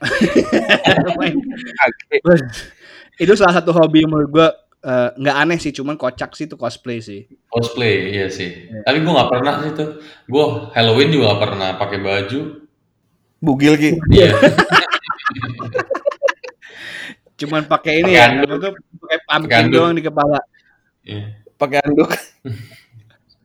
Itu 3.20 3.32
salah 3.36 3.54
satu 3.60 3.72
hobi 3.72 4.04
menurut 4.04 4.30
gue 4.32 4.48
eh, 4.80 5.10
nggak 5.16 5.36
aneh 5.36 5.58
sih, 5.60 5.72
cuman 5.72 5.96
kocak 6.00 6.36
sih 6.36 6.44
itu 6.48 6.56
cosplay 6.56 7.00
sih. 7.04 7.28
Cosplay, 7.48 8.16
iya 8.16 8.28
sih. 8.32 8.72
Tapi 8.84 9.04
gua 9.04 9.12
nggak 9.20 9.30
pernah 9.32 9.54
sih 9.64 9.72
tuh. 9.76 10.00
Gua 10.28 10.72
Halloween 10.72 11.12
juga 11.12 11.32
nggak 11.32 11.42
pernah 11.44 11.68
pakai 11.76 11.98
baju. 12.00 12.40
Bugil 13.40 13.74
Ki. 13.80 13.96
Iya. 14.12 14.36
Cuman 17.40 17.64
pakai 17.64 18.04
ini 18.04 18.20
ya, 18.20 18.44
pakai 18.44 19.18
pumpkin 19.24 19.72
doang 19.72 19.96
di 19.96 20.04
kepala. 20.04 20.44
Iya. 21.00 21.40
Pakai 21.56 21.80
anduk. 21.80 22.12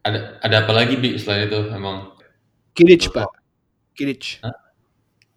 Ada 0.05 0.38
ada 0.38 0.61
apa 0.61 0.69
lagi 0.69 1.01
bi 1.01 1.17
selain 1.17 1.49
itu 1.49 1.65
emang? 1.73 2.13
Quidditch, 2.77 3.09
Pak. 3.09 3.25
Quidditch. 3.97 4.38
Hah? 4.45 4.53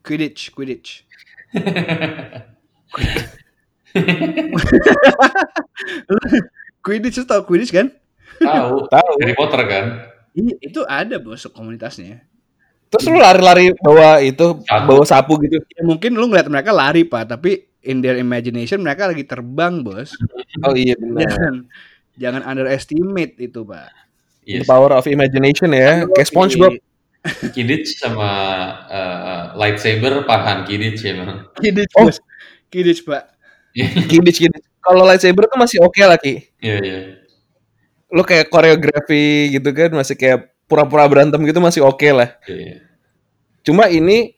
Quidditch, 0.04 0.52
Quidditch. 0.52 1.08
Quidditch, 6.84 7.20
tau 7.26 7.42
Quidditch 7.44 7.72
kan? 7.72 7.92
Tahu. 8.40 8.86
Tahu. 8.94 9.10
Harry 9.22 9.34
Potter 9.36 9.60
kan? 9.66 9.84
Iya, 10.32 10.54
itu 10.62 10.80
ada 10.86 11.16
bos 11.18 11.44
komunitasnya. 11.50 12.22
Terus 12.88 13.04
lu 13.10 13.20
lari-lari 13.20 13.74
bawa 13.84 14.22
itu, 14.24 14.64
Sapu. 14.64 14.86
bawa 14.88 15.04
sapu 15.04 15.32
gitu. 15.44 15.60
Ya 15.76 15.82
mungkin 15.84 16.16
lu 16.16 16.24
ngeliat 16.30 16.48
mereka 16.48 16.72
lari 16.72 17.04
pak, 17.04 17.36
tapi 17.36 17.68
in 17.84 18.00
their 18.00 18.16
imagination 18.16 18.80
mereka 18.80 19.12
lagi 19.12 19.28
terbang 19.28 19.84
bos. 19.84 20.16
Oh 20.64 20.72
iya 20.72 20.96
benar. 20.96 21.28
Jangan 21.28 21.54
jangan 22.16 22.42
underestimate 22.48 23.36
itu 23.36 23.60
pak. 23.68 23.92
Iya. 24.48 24.64
The 24.64 24.64
power 24.64 24.96
of 24.96 25.04
imagination 25.04 25.76
ya. 25.76 26.08
Kayak 26.16 26.28
SpongeBob. 26.32 26.72
Quidditch 27.52 28.00
sama 28.00 28.30
eh, 28.88 29.42
lightsaber 29.58 30.24
pahan 30.24 30.64
Quidditch 30.64 31.04
ya 31.04 31.12
memang. 31.12 31.44
Quidditch 31.60 31.92
Oh. 32.00 32.08
bos. 32.08 32.16
Quidditch 32.72 33.04
pak. 33.04 33.36
Quidditch 34.10 34.40
gitu. 34.42 34.58
Kalau 34.78 35.04
lightsaber 35.04 35.44
tuh 35.50 35.58
masih 35.60 35.78
oke 35.84 36.00
lah 36.00 36.16
Ki. 36.16 36.48
Iya 36.62 36.76
iya. 36.80 36.98
Lu 38.08 38.24
kayak 38.24 38.48
koreografi 38.48 39.52
gitu 39.52 39.68
kan 39.76 39.92
masih 39.92 40.16
kayak 40.16 40.48
pura-pura 40.68 41.04
berantem 41.08 41.40
gitu 41.44 41.60
masih 41.60 41.84
oke 41.84 42.08
lah. 42.12 42.36
Iya. 42.48 42.84
Cuma 43.64 43.88
ini 43.92 44.32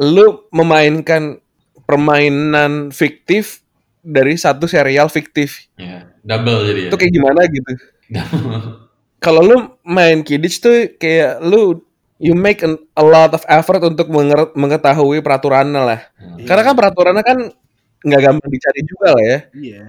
lu 0.00 0.44
memainkan 0.52 1.40
permainan 1.88 2.92
fiktif 2.92 3.64
dari 4.00 4.36
satu 4.36 4.68
serial 4.68 5.08
fiktif. 5.08 5.68
Iya. 5.80 6.12
Double 6.24 6.64
jadi 6.68 6.80
ya. 6.86 6.88
Itu 6.92 6.96
kayak 7.00 7.12
gimana 7.12 7.40
gitu. 7.48 7.70
Double. 8.12 8.60
Kalau 9.24 9.44
lu 9.44 9.56
main 9.84 10.24
Quidditch 10.24 10.64
tuh 10.64 10.96
kayak 10.96 11.44
lu 11.44 11.84
you 12.20 12.32
make 12.36 12.60
an- 12.64 12.80
a 12.96 13.04
lot 13.04 13.32
of 13.32 13.44
effort 13.48 13.80
untuk 13.84 14.08
menger- 14.08 14.52
mengetahui 14.56 15.20
peraturannya 15.24 15.80
lah. 15.80 16.00
Hmm. 16.16 16.44
Karena 16.44 16.62
kan 16.64 16.74
peraturannya 16.76 17.24
kan 17.24 17.38
nggak 18.00 18.20
gampang 18.20 18.50
dicari 18.50 18.80
juga 18.86 19.08
lah 19.16 19.24
ya. 19.24 19.38
Iya. 19.52 19.84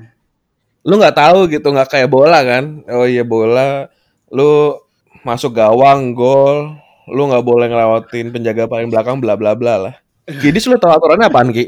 Lu 0.81 0.97
nggak 0.97 1.15
tahu 1.17 1.39
gitu, 1.47 1.67
nggak 1.69 1.89
kayak 1.89 2.09
bola 2.09 2.39
kan. 2.41 2.83
Oh 2.89 3.05
iya 3.05 3.21
bola, 3.21 3.87
lu 4.33 4.75
masuk 5.21 5.53
gawang, 5.53 6.17
gol, 6.17 6.73
lu 7.07 7.21
nggak 7.29 7.45
boleh 7.45 7.67
ngelewatin 7.69 8.33
penjaga 8.33 8.65
paling 8.65 8.89
belakang, 8.89 9.21
bla 9.21 9.37
bla 9.37 9.53
bla 9.53 9.75
lah. 9.77 9.95
Quidditch 10.25 10.65
lu 10.65 10.77
tahu 10.77 10.91
aturannya 10.93 11.27
apaan 11.27 11.49
Ki? 11.51 11.65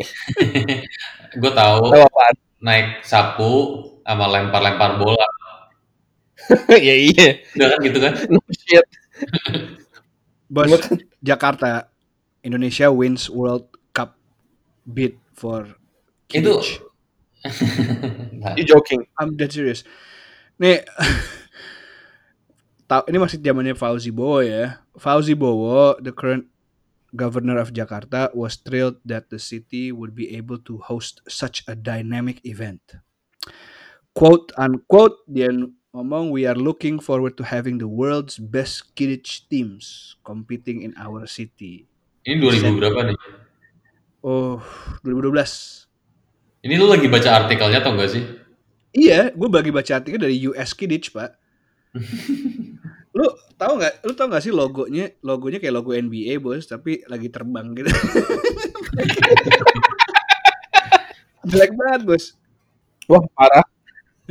Gue 1.42 1.52
tahu 1.52 1.90
Tahu 1.90 2.04
apaan? 2.06 2.36
naik 2.64 3.02
sapu 3.04 3.52
sama 4.06 4.30
lempar-lempar 4.30 4.96
bola. 4.96 5.28
ya 6.88 6.96
iya. 6.96 7.40
Udah 7.56 7.68
kan 7.74 7.78
gitu 7.82 7.98
kan? 8.00 8.14
No 8.30 8.40
shit. 8.54 8.86
Bos 10.54 10.70
kan- 10.70 11.02
Jakarta 11.20 11.90
Indonesia 12.44 12.92
wins 12.94 13.28
World 13.28 13.68
Cup 13.92 14.14
bid 14.86 15.18
for 15.34 15.66
Itu-. 16.34 16.62
Nah, 18.40 18.56
You 18.56 18.64
joking. 18.64 19.04
I'm 19.20 19.36
dead 19.36 19.52
serious. 19.52 19.84
Nih, 20.56 20.80
tahu 22.90 23.04
ini 23.12 23.18
masih 23.20 23.36
zamannya 23.44 23.76
Fauzi 23.76 24.16
Bowo 24.16 24.40
ya. 24.40 24.80
Fauzi 24.96 25.36
Bowo, 25.36 26.00
the 26.00 26.16
current 26.16 26.48
governor 27.12 27.60
of 27.60 27.76
Jakarta, 27.76 28.32
was 28.32 28.56
thrilled 28.56 28.96
that 29.04 29.28
the 29.28 29.40
city 29.40 29.92
would 29.92 30.16
be 30.16 30.32
able 30.40 30.56
to 30.64 30.80
host 30.80 31.20
such 31.28 31.68
a 31.68 31.76
dynamic 31.76 32.40
event. 32.48 32.80
Quote 34.16 34.56
unquote, 34.56 35.20
dia 35.28 35.52
ngomong, 35.92 36.32
we 36.32 36.48
are 36.48 36.58
looking 36.58 36.96
forward 36.96 37.36
to 37.36 37.44
having 37.44 37.76
the 37.76 37.92
world's 37.92 38.40
best 38.40 38.96
Quidditch 38.96 39.52
teams 39.52 40.16
competing 40.24 40.80
in 40.80 40.96
our 40.96 41.28
city. 41.28 41.92
ini 42.24 42.40
2000 42.40 42.80
berapa 42.80 43.00
nih? 43.12 43.18
Oh, 44.24 44.64
2012. 45.04 45.92
Ini 46.64 46.80
lu 46.80 46.88
lagi 46.88 47.12
baca 47.12 47.44
artikelnya 47.44 47.84
atau 47.84 47.92
enggak 47.92 48.16
sih? 48.16 48.24
Iya, 48.96 49.36
gue 49.36 49.50
bagi 49.52 49.68
baca 49.68 50.00
artikel 50.00 50.16
dari 50.16 50.40
US 50.48 50.72
Kidditch, 50.72 51.12
Pak. 51.12 51.36
lu 53.20 53.28
tahu 53.60 53.84
nggak? 53.84 54.08
Lu 54.08 54.16
tahu 54.16 54.32
nggak 54.32 54.44
sih 54.48 54.56
logonya? 54.56 55.12
Logonya 55.28 55.60
kayak 55.60 55.76
logo 55.76 55.92
NBA, 55.92 56.40
bos, 56.40 56.64
tapi 56.64 57.04
lagi 57.12 57.28
terbang 57.28 57.68
gitu. 57.76 57.92
Jelek 61.52 61.76
banget, 61.76 62.02
bos. 62.08 62.32
Wah 63.12 63.20
parah. 63.36 63.68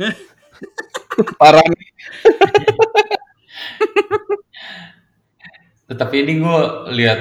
parah 1.39 1.65
nih. 1.69 1.85
Tetapi 5.85 6.15
ini 6.17 6.41
gue 6.41 6.59
lihat 6.97 7.19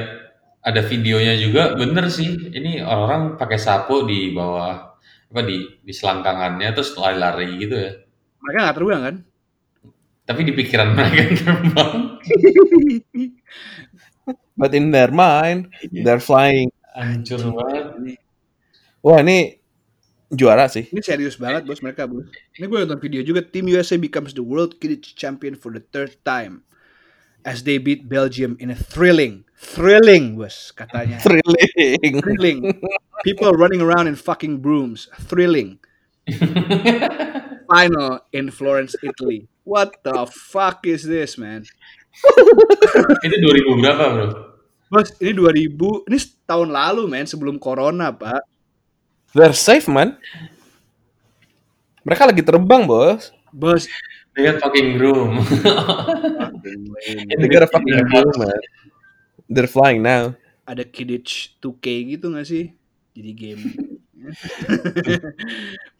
ada 0.64 0.80
videonya 0.80 1.36
juga 1.36 1.76
bener 1.76 2.08
sih. 2.08 2.32
Ini 2.32 2.80
orang-orang 2.80 3.36
pakai 3.36 3.60
sapu 3.60 4.08
di 4.08 4.32
bawah 4.32 4.91
apa 5.32 5.48
di 5.48 5.64
di 5.80 5.96
selangkangannya 5.96 6.76
terus 6.76 6.92
lari-lari 6.92 7.56
gitu 7.56 7.72
ya. 7.72 7.96
Mereka 8.44 8.58
nggak 8.68 8.76
terbang 8.76 9.00
kan? 9.00 9.16
Tapi 10.28 10.40
di 10.44 10.52
pikiran 10.52 10.92
mereka 10.92 11.20
terbang. 11.40 11.92
But 14.60 14.76
in 14.76 14.92
their 14.92 15.08
mind, 15.08 15.72
they're 15.88 16.20
flying. 16.20 16.68
Hancur 16.92 17.40
banget. 17.56 18.20
Wah 19.00 19.24
ini 19.24 19.56
juara 20.28 20.68
sih. 20.68 20.92
Ini 20.92 21.00
serius 21.00 21.40
banget, 21.40 21.64
bos 21.64 21.80
mereka, 21.80 22.04
bos. 22.04 22.28
Ini 22.60 22.68
gue 22.68 22.78
nonton 22.84 23.00
video 23.00 23.24
juga. 23.24 23.40
Tim 23.40 23.72
USA 23.72 23.96
becomes 23.96 24.36
the 24.36 24.44
world 24.44 24.76
Kidditch 24.78 25.16
champion 25.16 25.56
for 25.56 25.72
the 25.72 25.80
third 25.80 26.20
time. 26.22 26.68
As 27.42 27.66
they 27.66 27.80
beat 27.80 28.06
Belgium 28.06 28.54
in 28.62 28.70
a 28.70 28.78
thrilling, 28.78 29.42
thrilling, 29.62 30.34
bos, 30.34 30.74
katanya. 30.74 31.22
Thrilling. 31.22 32.18
thrilling. 32.18 32.60
People 33.22 33.54
running 33.54 33.78
around 33.78 34.10
in 34.10 34.18
fucking 34.18 34.58
brooms. 34.58 35.06
Thrilling. 35.30 35.78
Final 37.70 38.26
in 38.34 38.50
Florence, 38.50 38.98
Italy. 39.00 39.46
What 39.62 40.02
the 40.02 40.26
fuck 40.26 40.82
is 40.90 41.06
this, 41.06 41.38
man? 41.38 41.62
Itu 43.22 43.36
2000 43.38 43.78
berapa, 43.78 44.04
Bro? 44.10 44.26
Bos, 44.92 45.08
ini 45.24 45.32
2000, 45.32 46.04
ini 46.10 46.18
tahun 46.44 46.68
lalu, 46.68 47.08
man, 47.08 47.24
sebelum 47.24 47.56
corona, 47.56 48.12
Pak. 48.12 48.44
They're 49.32 49.56
safe 49.56 49.88
man. 49.88 50.20
Mereka 52.04 52.28
lagi 52.28 52.44
terbang 52.44 52.84
bos. 52.84 53.32
Bos, 53.48 53.88
They 54.32 54.48
got 54.48 54.64
fucking 54.64 54.96
room. 54.96 55.44
They 57.36 57.48
got 57.52 57.64
a 57.64 57.70
fucking 57.72 58.00
room, 58.00 58.32
man. 58.40 58.60
They're 59.52 59.68
flying 59.68 60.00
now. 60.00 60.32
ada 60.62 60.86
Kidditch 60.86 61.58
2K 61.60 61.86
gitu 62.16 62.32
gak 62.32 62.46
sih? 62.48 62.72
Jadi 63.12 63.30
game. 63.36 63.62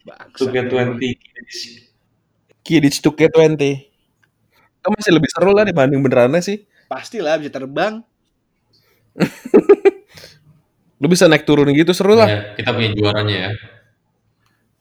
Bangsa. 0.07 0.39
Suka 0.39 0.61
20. 0.65 0.97
Kidditch 2.65 2.97
2K20. 3.03 3.61
Itu 4.81 4.87
masih 4.89 5.11
lebih 5.13 5.29
seru 5.29 5.51
lah 5.53 5.67
dibanding 5.67 6.01
benerannya 6.01 6.41
sih. 6.41 6.65
Pastilah 6.89 7.37
bisa 7.37 7.53
terbang. 7.53 8.01
Lu 11.03 11.11
bisa 11.11 11.27
naik 11.27 11.45
turun 11.45 11.69
gitu 11.75 11.91
seru 11.93 12.15
lah. 12.17 12.27
Ya, 12.31 12.41
kita 12.57 12.71
punya 12.73 12.89
juaranya 12.95 13.35
ya. 13.35 13.51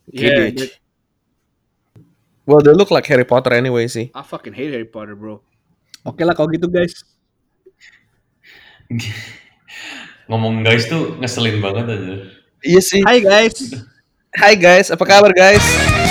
Yeah, 0.09 0.49
Kidditch. 0.55 0.81
Well, 2.43 2.59
they 2.59 2.75
look 2.75 2.91
like 2.91 3.07
Harry 3.07 3.27
Potter 3.27 3.55
anyway 3.55 3.87
sih. 3.87 4.11
I 4.15 4.23
fucking 4.27 4.55
hate 4.55 4.75
Harry 4.75 4.89
Potter, 4.89 5.15
bro. 5.15 5.43
Oke 6.03 6.27
lah 6.27 6.35
kalau 6.35 6.51
gitu, 6.51 6.67
guys. 6.67 7.12
Ngomong 10.29 10.65
guys 10.65 10.89
tuh 10.89 11.17
ngeselin 11.19 11.59
banget 11.61 11.87
aja. 11.89 12.15
Iya 12.63 12.81
sih. 12.81 13.03
Hai 13.03 13.19
guys. 13.21 13.57
Hai 14.33 14.55
guys, 14.57 14.89
apa 14.89 15.05
kabar 15.05 15.33
guys? 15.37 16.02